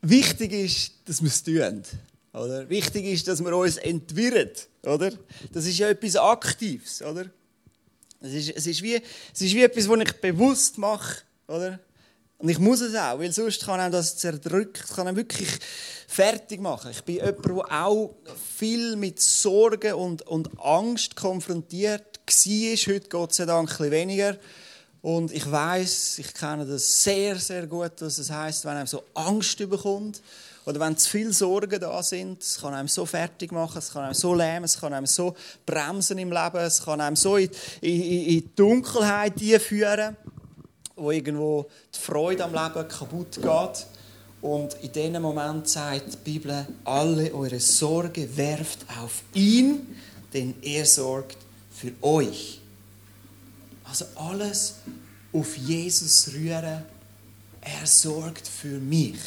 wichtig 0.00 0.52
ist, 0.52 0.92
dass 1.06 1.22
wir 1.22 1.28
es 1.28 1.42
tun. 1.42 1.82
Oder? 2.32 2.68
Wichtig 2.68 3.04
ist, 3.04 3.28
dass 3.28 3.44
wir 3.44 3.54
uns 3.56 3.76
entwirren. 3.76 4.50
Oder? 4.84 5.12
Das 5.52 5.66
ist 5.66 5.78
ja 5.78 5.88
etwas 5.88 6.16
Aktives. 6.16 7.02
Oder? 7.02 7.26
Es 8.20 8.32
ist, 8.32 8.56
es 8.56 8.66
ist, 8.66 8.82
wie, 8.82 8.94
es 8.94 9.40
ist 9.40 9.54
wie 9.54 9.62
etwas, 9.62 9.88
was 9.88 10.00
ich 10.00 10.12
bewusst 10.20 10.78
mache. 10.78 11.22
Oder? 11.48 11.78
Und 12.42 12.48
ich 12.48 12.58
muss 12.58 12.80
es 12.80 12.96
auch, 12.96 13.20
weil 13.20 13.30
sonst 13.30 13.64
kann 13.64 13.78
einem 13.78 13.92
das 13.92 14.16
zerdrücken, 14.16 14.82
kann 14.96 15.06
einem 15.06 15.16
wirklich 15.16 15.48
fertig 16.08 16.60
machen. 16.60 16.90
Ich 16.90 17.04
bin 17.04 17.14
jemand, 17.14 17.46
der 17.46 17.84
auch 17.84 18.16
viel 18.58 18.96
mit 18.96 19.20
Sorgen 19.20 19.94
und, 19.94 20.22
und 20.22 20.50
Angst 20.60 21.14
konfrontiert 21.14 22.18
war. 22.26 22.94
Heute 22.94 23.08
Gott 23.08 23.32
sei 23.32 23.44
Dank 23.44 23.80
ein 23.80 23.90
weniger. 23.92 24.36
Und 25.02 25.30
ich 25.30 25.48
weiß, 25.48 26.18
ich 26.18 26.34
kenne 26.34 26.66
das 26.66 27.04
sehr, 27.04 27.36
sehr 27.36 27.68
gut, 27.68 27.92
was 28.00 28.18
es 28.18 28.28
heißt, 28.28 28.64
wenn 28.64 28.72
einem 28.72 28.86
so 28.88 29.04
Angst 29.14 29.60
überkommt 29.60 30.20
oder 30.64 30.80
wenn 30.80 30.96
zu 30.96 31.10
viele 31.10 31.32
Sorgen 31.32 31.80
da 31.80 32.02
sind. 32.02 32.42
Es 32.42 32.60
kann 32.60 32.74
einem 32.74 32.88
so 32.88 33.06
fertig 33.06 33.52
machen, 33.52 33.78
es 33.78 33.92
kann 33.92 34.02
einem 34.02 34.14
so 34.14 34.34
lähmen, 34.34 34.64
es 34.64 34.80
kann 34.80 34.92
einem 34.92 35.06
so 35.06 35.36
bremsen 35.64 36.18
im 36.18 36.32
Leben, 36.32 36.56
es 36.56 36.84
kann 36.84 37.00
einem 37.00 37.14
so 37.14 37.36
in, 37.36 37.50
in, 37.82 38.02
in 38.02 38.50
Dunkelheit 38.56 39.34
führen 39.60 40.16
wo 40.96 41.10
irgendwo 41.10 41.66
die 41.94 41.98
Freude 41.98 42.44
am 42.44 42.52
Leben 42.52 42.88
kaputt 42.88 43.40
geht. 43.40 43.86
Und 44.40 44.74
in 44.82 44.92
diesem 44.92 45.22
Moment 45.22 45.68
sagt 45.68 46.12
die 46.12 46.32
Bibel, 46.32 46.66
alle 46.84 47.32
eure 47.32 47.60
Sorge 47.60 48.36
werft 48.36 48.84
auf 49.00 49.22
ihn, 49.34 49.96
denn 50.32 50.54
er 50.62 50.84
sorgt 50.84 51.38
für 51.70 51.92
euch. 52.02 52.60
Also 53.84 54.06
alles 54.16 54.76
auf 55.32 55.56
Jesus 55.56 56.30
rühren, 56.34 56.82
er 57.60 57.86
sorgt 57.86 58.48
für 58.48 58.78
mich. 58.80 59.18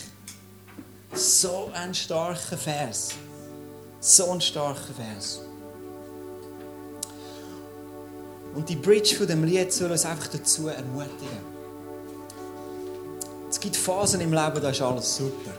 So 1.13 1.71
ein 1.73 1.93
starker 1.93 2.57
Vers. 2.57 3.11
So 4.01 4.31
ein 4.31 4.41
starker 4.41 4.93
Vers. 4.93 5.39
Und 8.53 8.69
die 8.69 8.75
Bridge 8.75 9.15
von 9.15 9.27
dem 9.27 9.43
Lied 9.43 9.71
soll 9.71 9.91
uns 9.91 10.05
einfach 10.05 10.27
dazu 10.27 10.67
ermutigen. 10.67 11.54
Es 13.55 13.61
gibt 13.61 13.77
Phasen 13.77 14.19
im 14.19 14.33
Leben, 14.33 14.61
da 14.61 14.69
ist 14.69 14.81
alles 14.81 15.15
super. 15.15 15.51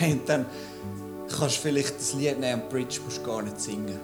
Und 0.00 0.28
dann 0.28 0.44
kannst 1.28 1.58
du 1.58 1.60
vielleicht 1.60 1.96
das 1.96 2.12
Lied 2.14 2.40
nehmen 2.40 2.62
und 2.62 2.68
Bridge 2.68 2.98
musst 3.04 3.18
du 3.18 3.22
gar 3.22 3.42
nicht 3.42 3.60
singen. 3.60 4.00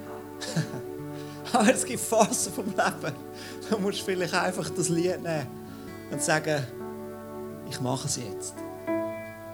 Aber 1.52 1.74
es 1.74 1.84
gibt 1.84 1.98
Phasen 1.98 2.52
vom 2.52 2.66
Leben, 2.66 3.12
da 3.68 3.76
musst 3.76 4.02
du 4.02 4.04
vielleicht 4.04 4.34
einfach 4.34 4.70
das 4.70 4.88
Lied 4.88 5.20
nehmen 5.20 5.48
und 6.12 6.22
sagen, 6.22 6.64
ich 7.68 7.80
mache 7.80 8.06
es 8.06 8.18
jetzt. 8.18 8.54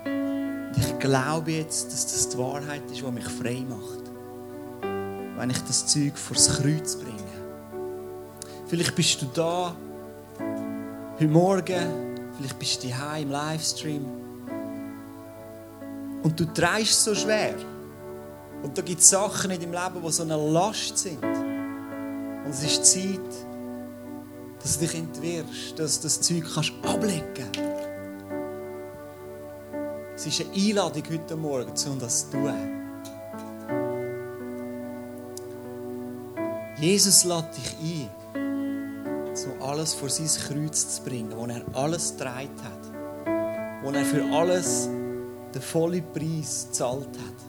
Und 0.04 0.76
ich 0.76 0.98
glaube 0.98 1.52
jetzt, 1.52 1.90
dass 1.90 2.06
das 2.06 2.28
die 2.28 2.36
Wahrheit 2.36 2.82
ist, 2.90 3.00
die 3.00 3.10
mich 3.10 3.24
frei 3.24 3.64
macht. 3.66 4.10
Wenn 5.38 5.48
ich 5.48 5.60
das 5.60 5.86
Zeug 5.86 6.18
vor 6.18 6.36
das 6.36 6.54
Kreuz 6.54 6.96
bringe. 6.96 7.16
Vielleicht 8.66 8.94
bist 8.94 9.22
du 9.22 9.26
da, 9.32 9.74
heute 11.18 11.28
Morgen, 11.28 12.05
Vielleicht 12.36 12.58
bist 12.58 12.82
du 12.82 12.88
hier 12.88 13.22
im 13.22 13.30
Livestream. 13.30 14.04
Und 16.22 16.38
du 16.38 16.44
trägst 16.46 17.04
so 17.04 17.14
schwer. 17.14 17.54
Und 18.62 18.76
da 18.76 18.82
gibt 18.82 19.00
es 19.00 19.10
Sachen 19.10 19.50
in 19.50 19.60
deinem 19.60 19.72
Leben, 19.72 20.02
die 20.04 20.12
so 20.12 20.22
eine 20.22 20.36
Last 20.36 20.98
sind. 20.98 21.22
Und 21.22 22.50
es 22.50 22.62
ist 22.62 22.84
Zeit, 22.84 23.20
dass 24.62 24.78
du 24.78 24.86
dich 24.86 24.94
entwirrst, 24.96 25.78
dass 25.78 26.00
du 26.00 26.02
das 26.04 26.20
Zeug 26.20 26.44
kannst 26.52 26.72
ablegen 26.82 27.24
kannst. 27.34 27.60
Es 30.16 30.26
ist 30.26 30.40
eine 30.40 30.54
Einladung 30.54 31.02
heute 31.10 31.36
Morgen, 31.36 31.72
um 31.88 31.98
das 31.98 32.30
zu 32.30 32.36
tun. 32.36 32.54
Jesus 36.78 37.24
lädt 37.24 37.56
dich 37.56 37.76
ein 37.80 38.10
so 39.36 39.50
alles 39.60 39.92
vor 39.94 40.08
sein 40.08 40.26
Kreuz 40.26 40.96
zu 40.96 41.02
bringen, 41.02 41.32
wo 41.36 41.44
er 41.46 41.62
alles 41.74 42.16
getragen 42.16 42.56
hat, 42.64 43.84
wo 43.84 43.90
er 43.90 44.04
für 44.04 44.24
alles 44.32 44.88
den 45.54 45.62
vollen 45.62 46.04
Preis 46.12 46.68
gezahlt 46.68 47.08
hat. 47.08 47.40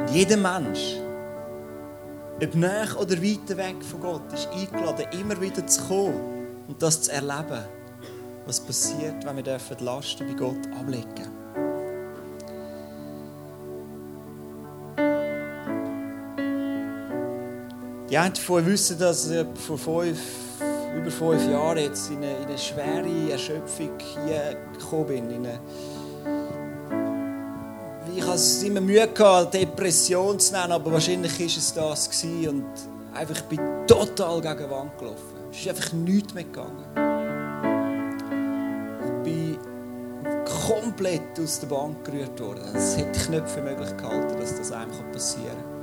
Und 0.00 0.10
jeder 0.14 0.38
Mensch, 0.38 0.96
ob 2.42 2.54
nah 2.54 2.96
oder 2.96 3.22
weit 3.22 3.56
weg 3.56 3.84
von 3.84 4.00
Gott, 4.00 4.32
ist 4.32 4.48
eingeladen, 4.48 5.06
immer 5.12 5.38
wieder 5.40 5.66
zu 5.66 5.82
kommen 5.82 6.48
und 6.66 6.82
das 6.82 7.02
zu 7.02 7.12
erleben, 7.12 7.64
was 8.46 8.60
passiert, 8.60 9.24
wenn 9.24 9.36
wir 9.36 9.42
die 9.42 9.84
Lasten 9.84 10.26
bei 10.26 10.34
Gott 10.34 10.66
ablegen. 10.80 11.47
Die 18.10 18.16
einen 18.16 18.34
von 18.34 18.62
euch 18.62 18.66
wissen, 18.66 18.98
dass 18.98 19.30
ich 19.30 19.44
vor 19.66 19.76
fünf, 19.76 20.18
über 20.96 21.10
fünf 21.10 21.46
Jahren 21.50 21.76
jetzt 21.76 22.10
in 22.10 22.16
eine, 22.18 22.38
in 22.38 22.46
eine 22.46 22.56
schwere 22.56 23.32
Erschöpfung 23.32 23.90
hier 24.24 24.56
gekommen 24.78 25.06
bin. 25.06 25.30
In 25.30 25.46
eine, 25.46 25.60
ich 28.16 28.22
hatte 28.22 28.36
es 28.36 28.62
immer 28.62 28.80
Mühe, 28.80 29.06
gehabt, 29.08 29.52
Depression 29.52 30.40
zu 30.40 30.54
nennen, 30.54 30.72
aber 30.72 30.90
wahrscheinlich 30.90 31.38
war 31.38 31.46
es 31.46 31.74
das. 31.74 32.08
Gewesen. 32.08 32.48
Und 32.48 32.64
einfach, 33.14 33.36
ich 33.36 33.42
bin 33.42 33.60
total 33.86 34.40
gegen 34.40 34.56
die 34.56 34.70
Wand 34.70 34.98
gelaufen. 34.98 35.36
Es 35.50 35.58
ist 35.58 35.68
einfach 35.68 35.92
nichts 35.92 36.32
mehr 36.32 36.44
gegangen. 36.44 36.86
Ich 39.04 39.22
bin 39.22 39.58
komplett 40.66 41.38
aus 41.38 41.60
der 41.60 41.66
Bank 41.66 42.02
gerührt 42.06 42.40
worden. 42.40 42.74
Es 42.74 42.96
hätte 42.96 43.18
ich 43.18 43.28
nicht 43.28 43.48
für 43.50 43.60
möglich 43.60 43.94
gehalten, 43.98 44.40
dass 44.40 44.56
das 44.56 44.72
einem 44.72 44.90
passieren 45.12 45.48
kann. 45.48 45.77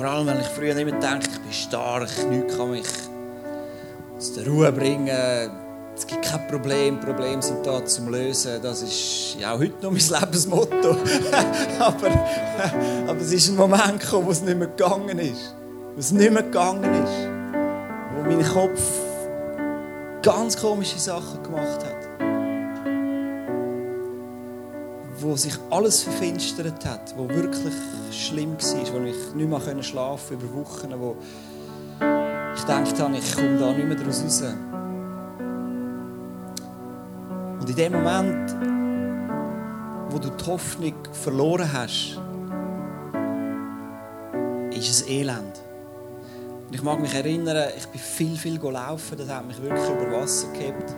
Vor 0.00 0.08
allem, 0.08 0.28
wenn 0.28 0.40
ich 0.40 0.46
früher 0.46 0.74
immer 0.78 0.92
denke, 0.92 1.28
ich 1.30 1.40
bin 1.40 1.52
stark, 1.52 2.08
nichts 2.30 2.56
kann 2.56 2.70
mich 2.70 2.86
aus 4.16 4.32
der 4.32 4.46
Ruhe 4.46 4.72
bringen. 4.72 5.10
Es 5.94 6.06
gibt 6.06 6.22
kein 6.22 6.48
Problem, 6.48 6.98
Probleme 6.98 7.42
sind 7.42 7.66
da 7.66 7.84
zum 7.84 8.08
Lösen. 8.08 8.62
Das 8.62 8.80
ist 8.80 9.36
ja 9.38 9.52
auch 9.52 9.58
heute 9.58 9.74
noch 9.82 9.90
mein 9.90 10.00
Lebensmotto. 10.20 10.96
aber, 11.78 12.10
aber 13.08 13.20
es 13.20 13.30
ist 13.30 13.50
ein 13.50 13.56
Moment 13.56 14.00
gekommen, 14.00 14.24
wo 14.24 14.30
es 14.30 14.40
nicht 14.40 14.56
mehr 14.56 14.68
gegangen 14.68 15.18
ist. 15.18 15.54
Wo 15.94 16.00
es 16.00 16.12
nicht 16.12 16.32
mehr 16.32 16.44
gegangen 16.44 16.94
ist. 17.04 17.28
Wo 18.16 18.22
mein 18.22 18.42
Kopf 18.42 18.80
ganz 20.22 20.56
komische 20.56 20.98
Sachen 20.98 21.42
gemacht 21.42 21.84
hat. 21.84 22.09
Wo 25.20 25.36
sich 25.36 25.54
alles 25.70 26.02
verfinstert 26.02 26.84
hat, 26.86 27.14
wo 27.16 27.28
wirklich 27.28 27.74
schlimm 28.10 28.52
war, 28.52 28.92
wo 28.94 29.04
ich 29.04 29.34
nicht 29.34 29.48
mehr 29.48 29.82
schlafen 29.82 30.38
konnte 30.38 30.46
über 30.46 30.54
Wochen, 30.60 30.94
wo 30.98 31.16
ich 32.54 32.60
gedacht 32.62 32.98
habe, 32.98 33.16
ich 33.16 33.36
komme 33.36 33.58
da 33.58 33.72
nicht 33.72 33.86
mehr 33.86 33.96
daraus 33.96 34.24
raus. 34.24 34.42
Und 37.60 37.68
in 37.68 37.76
dem 37.76 37.92
Moment, 37.92 38.56
wo 40.10 40.18
du 40.18 40.30
die 40.30 40.46
Hoffnung 40.46 40.94
verloren 41.12 41.70
hast, 41.70 42.18
ist 44.70 44.88
es 44.88 45.08
elend. 45.08 45.60
Und 46.66 46.74
ich 46.74 46.82
mag 46.82 46.98
mich 46.98 47.14
erinnern, 47.14 47.68
ich 47.76 47.86
bin 47.88 48.00
viel, 48.00 48.36
viel 48.36 48.58
gelaufen, 48.58 49.18
das 49.18 49.28
hat 49.28 49.46
mich 49.46 49.60
wirklich 49.60 49.90
über 49.90 50.10
Wasser 50.12 50.48
gehabt. 50.52 50.96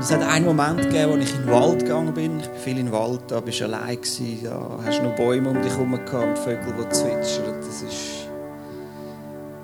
Und 0.00 0.04
es 0.06 0.12
hat 0.12 0.22
einen 0.22 0.46
Moment 0.46 0.80
gegeben, 0.80 1.12
wo 1.12 1.16
ich 1.18 1.34
in 1.34 1.42
den 1.42 1.50
Wald 1.50 1.80
gegangen 1.80 2.14
bin. 2.14 2.40
Ich 2.40 2.48
bin 2.48 2.58
viel 2.58 2.78
in 2.78 2.86
den 2.86 2.92
Wald, 2.92 3.20
da 3.28 3.38
bist 3.38 3.60
du 3.60 3.64
allein 3.64 3.96
gewesen, 3.96 4.44
da 4.44 4.78
hast 4.82 5.02
noch 5.02 5.14
Bäume 5.14 5.50
um 5.50 5.60
dich 5.60 5.74
herum 5.74 5.92
und 5.92 6.08
Vögel, 6.08 6.72
die 6.72 6.88
zwitschern. 6.88 7.60
Das 7.60 7.82
ist 7.82 8.26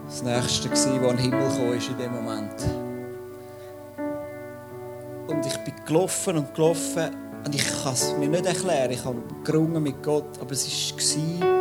das 0.07 0.23
Nächste, 0.23 0.71
was 0.71 0.87
an 0.89 1.01
den 1.01 1.17
Himmel 1.17 1.41
kam 1.41 1.73
in 1.73 1.99
dem 1.99 2.13
Moment. 2.13 2.53
Und 5.27 5.47
ich 5.47 5.57
bin 5.57 5.75
gelaufen 5.87 6.37
und 6.37 6.55
gelaufen 6.55 7.17
und 7.47 7.55
ich 7.55 7.65
kann 7.83 7.95
es 7.95 8.15
mir 8.19 8.29
nicht 8.29 8.45
erklären. 8.45 8.91
Ich 8.91 9.07
habe 9.07 9.23
gerungen 9.43 9.83
mit 9.83 10.03
Gott, 10.03 10.39
aber 10.39 10.53
es 10.53 10.69
war, 10.69 11.56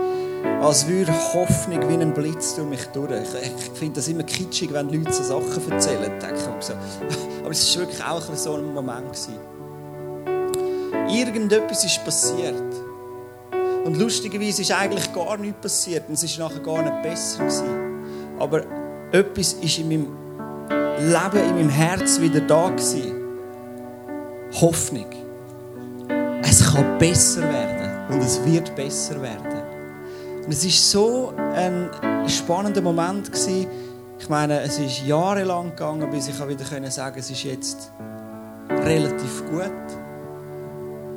als 0.61 0.87
würde 0.87 1.11
Hoffnung 1.33 1.87
wie 1.89 2.01
ein 2.01 2.13
Blitz 2.13 2.55
durch 2.55 2.67
mich 2.67 2.85
durch. 2.87 3.11
Ich, 3.11 3.71
ich 3.71 3.77
finde 3.77 3.95
das 3.95 4.07
immer 4.07 4.23
kitschig, 4.23 4.73
wenn 4.73 4.89
Leute 4.89 5.13
so 5.13 5.23
Sachen 5.23 5.71
erzählen. 5.71 6.11
So. 6.59 6.73
Aber 7.41 7.51
es 7.51 7.75
war 7.75 7.83
wirklich 7.83 8.03
auch 8.03 8.35
so 8.35 8.55
ein 8.55 8.73
Moment. 8.73 9.29
Irgendetwas 11.09 11.85
ist 11.85 12.03
passiert. 12.03 12.55
Und 13.85 13.97
lustigerweise 13.99 14.63
ist 14.63 14.71
eigentlich 14.71 15.13
gar 15.13 15.37
nichts 15.37 15.61
passiert. 15.61 16.05
Und 16.07 16.15
es 16.15 16.39
war 16.39 16.49
nachher 16.49 16.61
gar 16.61 16.81
nicht 16.81 17.03
besser. 17.03 17.39
Gewesen. 17.39 18.35
Aber 18.39 18.63
etwas 19.11 19.53
ist 19.53 19.77
in 19.77 19.87
meinem 19.87 20.07
Leben, 20.99 21.49
in 21.49 21.55
meinem 21.55 21.69
Herz 21.69 22.19
wieder 22.19 22.41
da 22.41 22.69
gewesen. 22.69 23.13
Hoffnung. 24.59 25.05
Es 26.41 26.73
kann 26.73 26.97
besser 26.97 27.41
werden 27.41 28.13
und 28.15 28.21
es 28.21 28.43
wird 28.45 28.75
besser 28.75 29.21
werden. 29.21 29.54
Es 30.47 30.63
ist 30.63 30.91
so 30.91 31.33
ein 31.35 31.89
spannender 32.27 32.81
Moment 32.81 33.31
gewesen. 33.31 33.65
Ich 34.19 34.29
meine, 34.29 34.61
es 34.61 34.77
ist 34.77 35.03
jahrelang 35.05 35.71
gegangen, 35.71 36.09
bis 36.11 36.27
ich 36.27 36.35
wieder 36.35 36.63
sagen 36.91 37.15
konnte, 37.15 37.19
es 37.19 37.31
ist 37.31 37.43
jetzt 37.43 37.91
relativ 38.69 39.43
gut. 39.49 39.71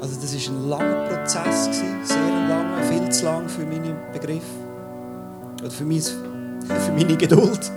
Also 0.01 0.19
das 0.21 0.33
ist 0.33 0.49
ein 0.49 0.69
langer 0.69 1.09
Prozess 1.09 1.67
gewesen, 1.67 2.05
sehr 2.05 2.49
langer, 2.49 2.83
viel 2.85 3.09
zu 3.11 3.27
lang 3.27 3.49
für 3.49 3.67
meinen 3.67 3.97
Begriff 4.13 4.45
oder 5.61 5.71
für, 5.71 5.85
mein, 5.85 6.01
für 6.01 6.93
meine 6.97 7.17
Geduld. 7.17 7.71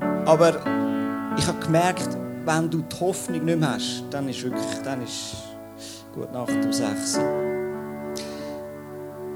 Aber 0.24 0.50
ich 1.36 1.46
habe 1.46 1.58
gemerkt, 1.64 2.08
wenn 2.44 2.70
du 2.70 2.82
die 2.82 3.00
Hoffnung 3.00 3.44
nicht 3.44 3.58
mehr 3.58 3.72
hast, 3.72 4.04
dann 4.10 4.28
ist 4.28 4.42
wirklich, 4.44 4.82
dann 4.84 5.02
ist 5.02 5.34
gut 6.14 6.32
Nacht 6.32 6.52
um 6.52 6.72
sechs. 6.72 7.18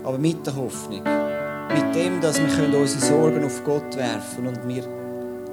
Aber 0.05 0.19
mit 0.19 0.47
der 0.47 0.57
Hoffnung, 0.57 1.03
mit 1.03 1.95
dem, 1.95 2.21
dass 2.21 2.41
wir 2.41 2.79
unsere 2.79 3.05
Sorgen 3.05 3.45
auf 3.45 3.63
Gott 3.65 3.97
werfen 3.97 4.47
und 4.47 4.67
wir 4.67 4.85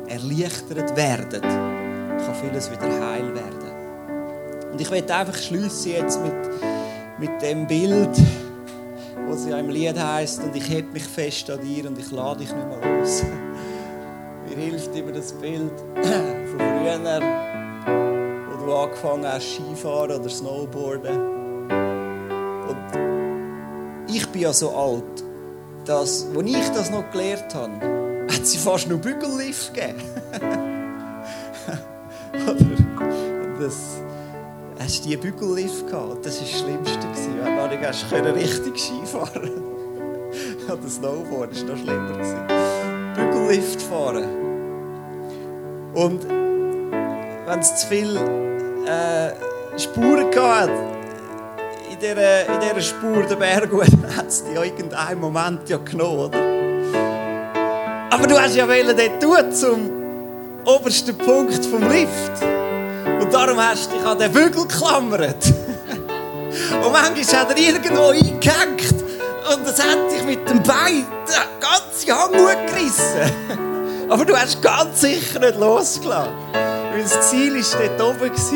erleichtert 0.08 0.95
werden, 0.95 1.41
kann 1.41 2.36
vieles 2.41 2.71
wieder 2.71 2.84
heil 2.84 3.34
werden. 3.34 4.71
Und 4.71 4.81
ich 4.81 4.91
werde 4.91 5.15
einfach 5.15 5.36
schließen 5.36 5.91
jetzt 5.93 6.19
mit, 6.21 6.34
mit 7.17 7.41
dem 7.41 7.65
Bild, 7.65 8.10
was 9.27 9.47
ja 9.47 9.58
im 9.58 9.69
Lied 9.69 9.97
heißt 9.97 10.43
und 10.43 10.55
ich 10.55 10.69
heb 10.69 10.91
mich 10.93 11.05
fest 11.05 11.49
an 11.49 11.62
dir 11.62 11.88
und 11.88 11.97
ich 11.97 12.12
lade 12.12 12.39
dich 12.39 12.53
nicht 12.53 12.67
mehr 12.67 12.99
los. 12.99 13.23
Mir 14.49 14.63
hilft 14.63 14.95
immer 14.95 15.12
das 15.12 15.34
Bild 15.34 15.71
von 15.95 16.60
früher, 16.60 17.21
wo 18.49 18.65
du 18.65 18.75
angefangen 18.75 19.25
hast, 19.25 19.55
Skifahren 19.55 20.19
oder 20.19 20.29
Snowboarden. 20.29 21.44
Ich 24.15 24.25
bin 24.30 24.43
ja 24.43 24.54
so 24.54 24.69
alt, 24.69 25.25
dass, 25.84 26.25
als 26.34 26.47
ich 26.47 26.69
das 26.69 26.89
noch 26.89 27.12
gelernt 27.12 27.54
habe, 27.54 28.25
hat 28.32 28.47
sie 28.47 28.58
fast 28.58 28.88
noch 28.88 28.97
Bügellift 28.97 29.73
gegeben. 29.73 30.01
oder 32.32 33.60
das, 33.60 33.75
hast 34.80 35.04
du 35.04 35.10
die 35.10 35.17
Bügellift 35.17 35.86
gehabt? 35.88 36.25
Das 36.25 36.38
war 36.38 36.47
das 36.47 36.60
Schlimmste. 36.62 36.97
Wenn 37.43 37.69
du 37.69 37.75
nicht 37.75 37.86
hast, 37.86 38.06
richtig 38.13 38.80
Skifahren 38.80 39.51
oder 40.71 40.89
Snowboard, 40.89 41.51
das 41.51 41.67
war 41.67 41.75
noch 41.75 41.84
schlimmer. 41.84 43.13
Bügellift 43.15 43.82
fahren. 43.82 44.30
Und 45.93 46.25
wenn 46.25 47.60
es 47.60 47.75
zu 47.82 47.88
viele 47.88 48.21
äh, 48.88 49.78
Spuren 49.78 50.32
gab, 50.32 50.69
in 50.69 50.94
dieser, 52.09 52.45
in 52.47 52.59
dieser 52.59 52.81
Spur 52.81 53.23
der 53.23 53.35
Berg, 53.35 53.69
dann 53.71 54.15
hat 54.15 54.27
es 54.27 54.43
dich 54.43 54.53
irgendeinem 54.53 55.19
Moment 55.19 55.69
ja 55.69 55.77
genommen, 55.77 56.19
oder? 56.19 56.39
Aber 58.11 58.27
du 58.27 58.39
hast 58.39 58.55
ja 58.55 58.67
wollen 58.67 58.95
dort 58.95 59.21
tun, 59.21 59.51
zum 59.51 59.91
obersten 60.65 61.17
Punkt 61.17 61.65
vom 61.65 61.89
Lift. 61.89 62.43
Und 63.21 63.33
darum 63.33 63.57
hast 63.57 63.91
du 63.91 63.97
dich 63.97 64.05
an 64.05 64.19
den 64.19 64.31
Bügel 64.31 64.67
geklammert. 64.67 65.45
Und 66.83 66.91
manchmal 66.91 67.41
hat 67.41 67.51
er 67.51 67.57
irgendwo 67.57 68.09
eingehängt 68.09 69.05
und 69.53 69.67
das 69.67 69.79
hat 69.79 70.11
dich 70.11 70.23
mit 70.23 70.49
dem 70.49 70.63
Bein 70.63 71.05
den 71.27 71.59
ganzen 71.59 72.11
Hang 72.11 72.31
gerissen. 72.65 73.31
Aber 74.09 74.25
du 74.25 74.35
hast 74.35 74.61
ganz 74.61 75.01
sicher 75.01 75.39
nicht 75.39 75.59
losgelassen. 75.59 76.33
Weil 76.53 77.03
das 77.03 77.29
Ziel 77.29 77.55
war 77.55 77.97
dort 77.97 78.15
oben. 78.15 78.31
Das 78.33 78.51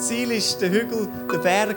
Ziel 0.00 0.30
war 0.30 0.60
der 0.60 0.70
Hügel, 0.70 1.08
der 1.32 1.38
Berg, 1.38 1.76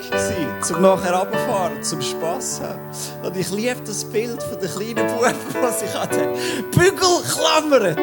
um 0.74 0.82
nachher 0.82 1.14
runterfahren, 1.14 1.84
zum 1.84 2.02
Spass 2.02 2.62
haben. 2.62 2.80
Und 3.24 3.36
ich 3.38 3.50
liebe 3.52 3.82
das 3.86 4.04
Bild 4.06 4.42
von 4.44 4.60
den 4.60 4.70
kleinen 4.70 5.08
Buben, 5.08 5.34
die 5.54 5.86
sich 5.86 5.96
an 5.96 6.10
den 6.10 6.72
Bügel 6.72 7.22
klammern. 7.34 7.98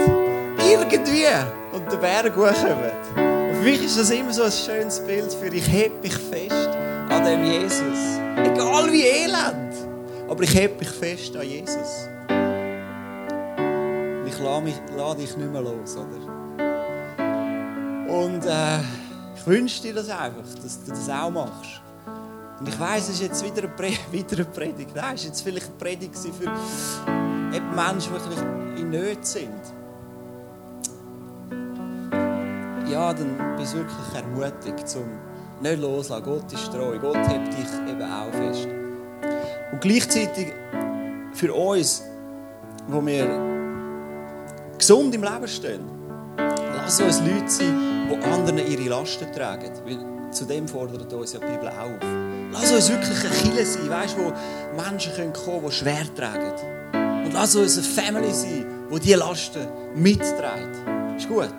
Irgendwie. 0.69 1.27
Und 1.73 1.91
den 1.93 2.01
Berg 2.01 2.37
hochkommen. 2.37 2.93
Und 3.17 3.57
für 3.57 3.63
mich 3.63 3.85
ist 3.85 3.99
das 3.99 4.11
immer 4.11 4.33
so 4.33 4.43
ein 4.43 4.53
schönes 4.53 5.01
Bild 5.01 5.33
für 5.33 5.49
ich 5.49 5.69
heb 5.71 6.03
mich 6.03 6.15
fest 6.15 6.69
an 7.09 7.25
dem 7.25 7.45
Jesus. 7.45 8.19
Egal 8.37 8.93
wie 8.93 9.03
elend. 9.03 9.75
Aber 10.29 10.43
ich 10.43 10.55
heb 10.55 10.79
mich 10.79 10.91
fest 10.91 11.37
an 11.37 11.49
Jesus 11.49 12.09
ich 14.67 14.97
lade, 14.97 15.21
dich 15.21 15.37
nicht 15.37 15.53
mehr 15.53 15.61
los. 15.63 15.97
Oder? 15.97 16.19
Und 18.09 18.45
äh, 18.47 18.79
wünsche 19.49 19.83
dir 19.83 19.95
das 19.95 20.11
einfach, 20.11 20.45
dass 20.63 20.85
du 20.85 20.91
das 20.91 21.09
auch 21.09 21.31
machst. 21.31 21.81
Und 22.61 22.69
ich 22.69 22.79
weiß, 22.79 23.05
es 23.05 23.15
ist 23.15 23.23
jetzt 23.23 23.45
wieder 23.45 23.65
eine, 23.65 23.69
Pre 23.69 23.93
wieder 24.13 24.37
eine 24.37 24.45
Predigt. 24.45 24.95
Nein, 24.95 25.15
es 25.15 25.23
war 25.23 25.29
jetzt 25.29 25.43
vielleicht 25.43 25.67
eine 25.67 25.77
Predigt 25.77 26.17
für 26.17 26.51
Menschen, 27.75 28.13
die 28.77 28.81
in 28.81 28.91
Not 28.91 29.27
sind. 29.27 29.63
Ja, 32.91 33.13
dann 33.13 33.57
bist 33.57 33.75
du 33.75 33.79
wirklich 33.79 34.15
ermutigt, 34.15 34.89
zum 34.89 35.05
nicht 35.61 35.81
loslassen. 35.81 36.25
Gott 36.25 36.53
ist 36.53 36.73
treu. 36.73 36.99
Gott 36.99 37.17
hebt 37.17 37.53
dich 37.53 37.67
eben 37.89 38.03
auch 38.03 38.33
fest. 38.33 38.69
Und 39.73 39.81
gleichzeitig 39.81 40.53
für 41.33 41.53
uns, 41.53 42.03
wo 42.87 43.05
wir 43.05 43.27
gesund 44.79 45.15
im 45.15 45.23
Leben 45.23 45.49
stehen, 45.49 45.81
lass 46.75 47.01
uns 47.01 47.21
Leute 47.21 47.49
sein, 47.49 47.88
die 48.09 48.25
anderen 48.25 48.59
ihre 48.59 48.89
Lasten 48.89 49.33
tragen. 49.33 49.71
Weil 49.85 50.33
zu 50.33 50.45
dem 50.45 50.69
fordert 50.69 51.13
uns 51.13 51.33
ja 51.33 51.41
die 51.41 51.47
Bibel 51.47 51.69
auf. 51.69 51.99
Lass 52.53 52.73
uns 52.73 52.91
wirklich 52.91 53.25
eine 53.25 53.35
Kille 53.35 53.67
sein, 53.67 53.89
weißt, 53.89 54.17
wo 54.19 54.33
Menschen 54.81 55.13
kommen 55.15 55.33
können, 55.33 55.63
die 55.67 55.73
schwer 55.73 56.15
tragen. 56.15 57.25
Und 57.25 57.33
lass 57.33 57.55
uns 57.57 57.77
eine 57.77 57.87
Family 57.87 58.33
sein, 58.33 58.67
die 58.93 59.01
diese 59.01 59.19
Lasten 59.19 59.67
mitträgt. 59.95 60.77
Ist 61.17 61.29
gut. 61.29 61.53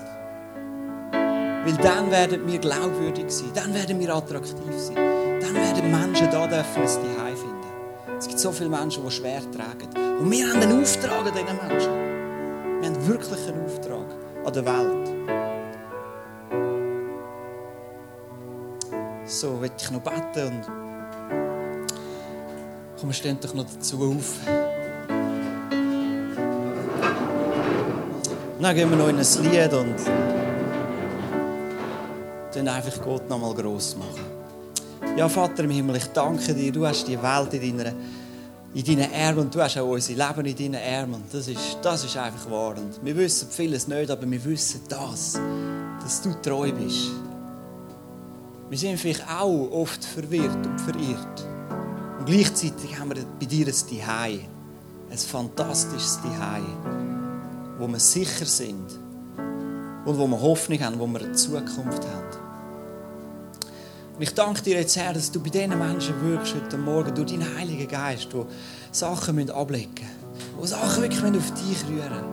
Weil 1.12 1.77
dann 1.83 2.09
werden 2.09 2.47
wir 2.47 2.59
glaubwürdig 2.59 3.29
sein, 3.29 3.51
dann 3.53 3.73
werden 3.73 3.99
wir 3.99 4.15
attraktiv 4.15 4.73
sein, 4.77 4.95
dann 4.95 5.53
werden 5.53 5.91
Menschen 5.91 6.29
da 6.31 6.47
dürfen 6.47 6.83
es 6.83 6.97
die 6.97 7.35
finden. 7.35 8.17
Es 8.17 8.27
gibt 8.27 8.39
so 8.39 8.51
viele 8.51 8.69
Menschen, 8.69 9.03
die 9.03 9.12
schwer 9.12 9.41
tragen. 9.51 10.17
Und 10.19 10.31
wir 10.31 10.47
haben 10.47 10.62
einen 10.62 10.81
Auftrag 10.81 11.25
an 11.25 11.33
diesen 11.33 11.67
Menschen. 11.67 12.81
Wir 12.81 12.89
haben 12.89 13.07
wirklich 13.07 13.47
einen 13.47 13.65
Auftrag 13.65 14.05
an 14.45 14.53
der 14.53 14.65
Welt. 14.65 15.48
So, 19.29 19.61
will 19.61 19.69
ich 19.77 19.91
noch 19.91 20.01
beten 20.01 20.47
und 20.47 20.65
komm, 22.99 23.13
stehen 23.13 23.37
doch 23.39 23.53
noch 23.53 23.63
dazu 23.63 24.11
auf. 24.11 24.39
Dann 28.59 28.75
gehen 28.75 28.89
wir 28.89 28.97
noch 28.97 29.07
in 29.07 29.19
ein 29.19 29.43
Lied 29.43 29.73
und 29.73 29.95
dann 32.55 32.67
einfach 32.69 32.99
Gott 33.03 33.29
noch 33.29 33.37
mal 33.37 33.53
gross 33.53 33.95
machen. 33.95 35.15
Ja, 35.15 35.29
Vater 35.29 35.63
im 35.63 35.69
Himmel, 35.69 35.97
ich 35.97 36.07
danke 36.07 36.51
dir, 36.55 36.71
du 36.71 36.87
hast 36.87 37.07
die 37.07 37.21
Welt 37.21 37.53
in 37.53 37.77
deiner 37.77 37.93
in 38.73 38.83
deinen 38.83 39.13
Armen 39.13 39.39
und 39.41 39.53
du 39.53 39.61
hast 39.61 39.77
auch 39.77 39.89
unser 39.89 40.13
Leben 40.13 40.45
in 40.45 40.73
deinen 40.73 41.01
Armen. 41.01 41.23
Das 41.31 41.47
ist, 41.47 41.77
das 41.83 42.03
ist 42.03 42.17
einfach 42.17 42.49
wahr. 42.49 42.75
Und 42.77 42.99
wir 43.03 43.15
wissen 43.15 43.47
vieles 43.51 43.87
nicht, 43.87 44.09
aber 44.09 44.29
wir 44.29 44.43
wissen 44.43 44.81
das, 44.89 45.39
dass 46.01 46.21
du 46.23 46.33
treu 46.41 46.71
bist. 46.71 47.11
Wir 48.69 48.77
sind 48.77 48.99
vielleicht 48.99 49.27
auch 49.27 49.71
oft 49.71 50.05
verwirrt 50.05 50.65
und 50.67 50.79
verirrt. 50.79 51.47
Und 52.19 52.25
gleichzeitig 52.27 52.99
haben 52.99 53.10
wir 53.15 53.23
bei 53.39 53.45
dir 53.47 53.65
ein 53.65 53.73
Zuhause. 53.73 54.41
Ein 55.10 55.17
fantastisches 55.17 56.21
Zuhause. 56.21 56.77
Wo 57.79 57.88
wir 57.88 57.99
sicher 57.99 58.45
sind. 58.45 58.99
Und 60.05 60.17
wo 60.17 60.27
wir 60.27 60.39
Hoffnung 60.39 60.79
haben, 60.82 60.99
wo 60.99 61.08
wir 61.08 61.21
eine 61.21 61.32
Zukunft 61.32 62.05
haben. 62.05 62.29
Und 64.15 64.21
ich 64.21 64.34
danke 64.36 64.62
dir 64.62 64.75
jetzt, 64.75 64.95
Herr, 64.97 65.13
dass 65.13 65.32
du 65.32 65.39
bei 65.39 65.49
diesen 65.49 65.79
Menschen 65.79 66.13
wirkst 66.21 66.53
heute 66.53 66.77
Morgen 66.77 67.15
durch 67.15 67.32
deinen 67.32 67.58
Heiligen 67.58 67.88
Geist, 67.88 68.27
die 68.32 68.43
Sachen 68.91 69.49
ablegen 69.49 69.89
müssen, 69.95 70.62
die 70.62 70.67
Sachen 70.67 71.03
wirklich 71.03 71.23
auf 71.23 71.53
dich 71.53 71.88
rühren 71.88 72.23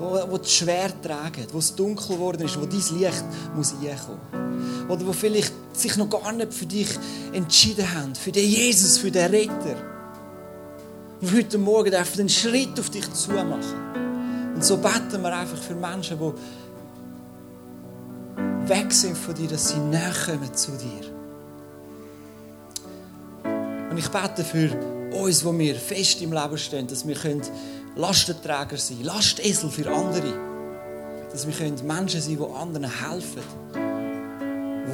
müssen, 0.00 0.30
die, 0.32 0.38
die 0.38 0.48
schwer 0.48 1.02
tragen, 1.02 1.46
wo 1.52 1.58
es 1.58 1.74
dunkel 1.74 2.16
geworden 2.16 2.42
ist, 2.42 2.58
wo 2.58 2.64
dein 2.64 2.98
Licht 2.98 3.24
muss 3.54 3.74
reinkommen 3.82 4.43
Oder 4.88 5.06
wo 5.06 5.12
vielleicht 5.12 5.52
sich 5.72 5.96
noch 5.96 6.10
gar 6.10 6.32
nicht 6.32 6.52
für 6.52 6.66
dich 6.66 6.88
entschieden 7.32 7.90
haben, 7.94 8.14
für 8.14 8.32
den 8.32 8.48
Jesus, 8.48 8.98
für 8.98 9.10
den 9.10 9.30
Retter. 9.30 9.76
Und 11.20 11.32
heute 11.32 11.58
Morgen 11.58 11.90
dürfen 11.90 12.20
einen 12.20 12.28
Schritt 12.28 12.78
auf 12.78 12.90
dich 12.90 13.10
zu 13.12 13.32
machen. 13.32 13.62
Und 14.54 14.64
so 14.64 14.76
beten 14.76 15.22
wir 15.22 15.34
einfach 15.36 15.58
für 15.58 15.74
Menschen, 15.74 16.18
die 16.18 16.32
weg 18.68 18.92
sind 18.92 19.16
von 19.16 19.34
dir, 19.34 19.48
dass 19.48 19.68
sie 19.70 19.78
näher 19.78 20.12
kommen 20.26 20.54
zu 20.54 20.72
dir. 20.72 21.14
Und 23.90 23.98
ich 23.98 24.08
bete 24.08 24.44
für 24.44 24.70
uns, 25.12 25.44
wo 25.44 25.56
wir 25.56 25.74
fest 25.76 26.20
im 26.22 26.32
Leben 26.32 26.58
stehen, 26.58 26.86
dass 26.86 27.06
wir 27.06 27.16
Lastenträger 27.96 28.76
sein 28.76 28.96
können, 28.96 29.06
Lastesel 29.06 29.70
für 29.70 29.90
andere. 29.90 30.34
Dass 31.30 31.46
wir 31.46 31.54
Menschen 31.84 32.20
sein 32.20 32.36
können, 32.36 32.50
die 32.50 32.58
anderen 32.58 33.10
helfen. 33.10 33.42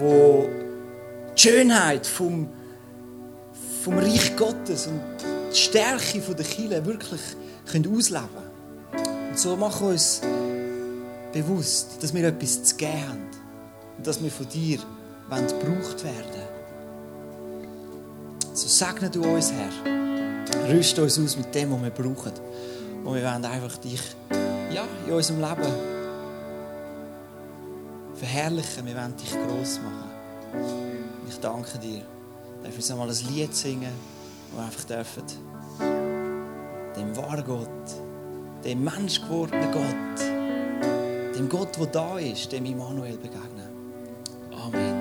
Die 0.01 0.61
die 1.37 1.41
Schönheit 1.41 2.07
vom, 2.07 2.49
vom 3.83 3.99
Reich 3.99 4.37
Gottes 4.37 4.87
und 4.87 5.01
die 5.53 5.57
Stärke 5.57 6.21
der 6.21 6.45
Kirche 6.45 6.87
wirklich 6.87 7.21
ausleben 7.73 8.29
können. 8.93 9.31
Und 9.31 9.39
so 9.39 9.57
machen 9.57 9.87
wir 9.87 9.93
uns 9.93 10.21
bewusst, 11.33 12.03
dass 12.03 12.13
wir 12.13 12.25
etwas 12.25 12.63
zu 12.63 12.77
geben 12.77 13.09
haben. 13.09 13.27
Und 13.99 14.07
dass 14.07 14.23
wir 14.23 14.31
von 14.31 14.49
dir 14.49 14.79
gebraucht 15.31 16.03
werden 16.05 16.61
so 18.53 18.69
segne 18.69 19.09
du 19.09 19.23
uns, 19.23 19.53
Herr. 19.53 20.69
Rüste 20.69 21.03
uns 21.03 21.19
aus 21.19 21.37
mit 21.37 21.55
dem, 21.55 21.73
was 21.73 21.83
wir 21.83 21.91
brauchen. 21.91 22.33
Und 23.05 23.15
wir 23.15 23.23
wollen 23.23 23.45
einfach 23.45 23.77
dich 23.79 24.03
ja, 24.75 24.85
in 25.07 25.13
unserem 25.13 25.41
Leben 25.41 25.90
verherrlichen. 28.21 28.87
Wir 28.87 28.95
wollen 28.95 29.17
dich 29.17 29.31
gross 29.31 29.81
machen. 29.81 30.11
Ich 31.29 31.41
danke 31.41 31.79
dir. 31.79 32.03
Darf 32.63 32.77
uns 32.77 32.91
einmal 32.91 33.09
ein 33.09 33.35
Lied 33.35 33.55
singen, 33.55 33.93
wo 34.53 34.59
wir 34.59 34.65
einfach 34.65 34.85
dürfen 34.85 35.25
dem 36.97 37.17
wahren 37.17 37.45
Gott, 37.45 38.65
dem 38.65 38.85
menschgewordenen 38.85 39.73
Gott, 39.73 41.37
dem 41.37 41.49
Gott, 41.49 41.77
der 41.79 41.87
da 41.87 42.19
ist, 42.19 42.53
dem 42.53 42.67
Immanuel 42.67 43.17
begegnen. 43.17 43.71
Amen. 44.53 45.00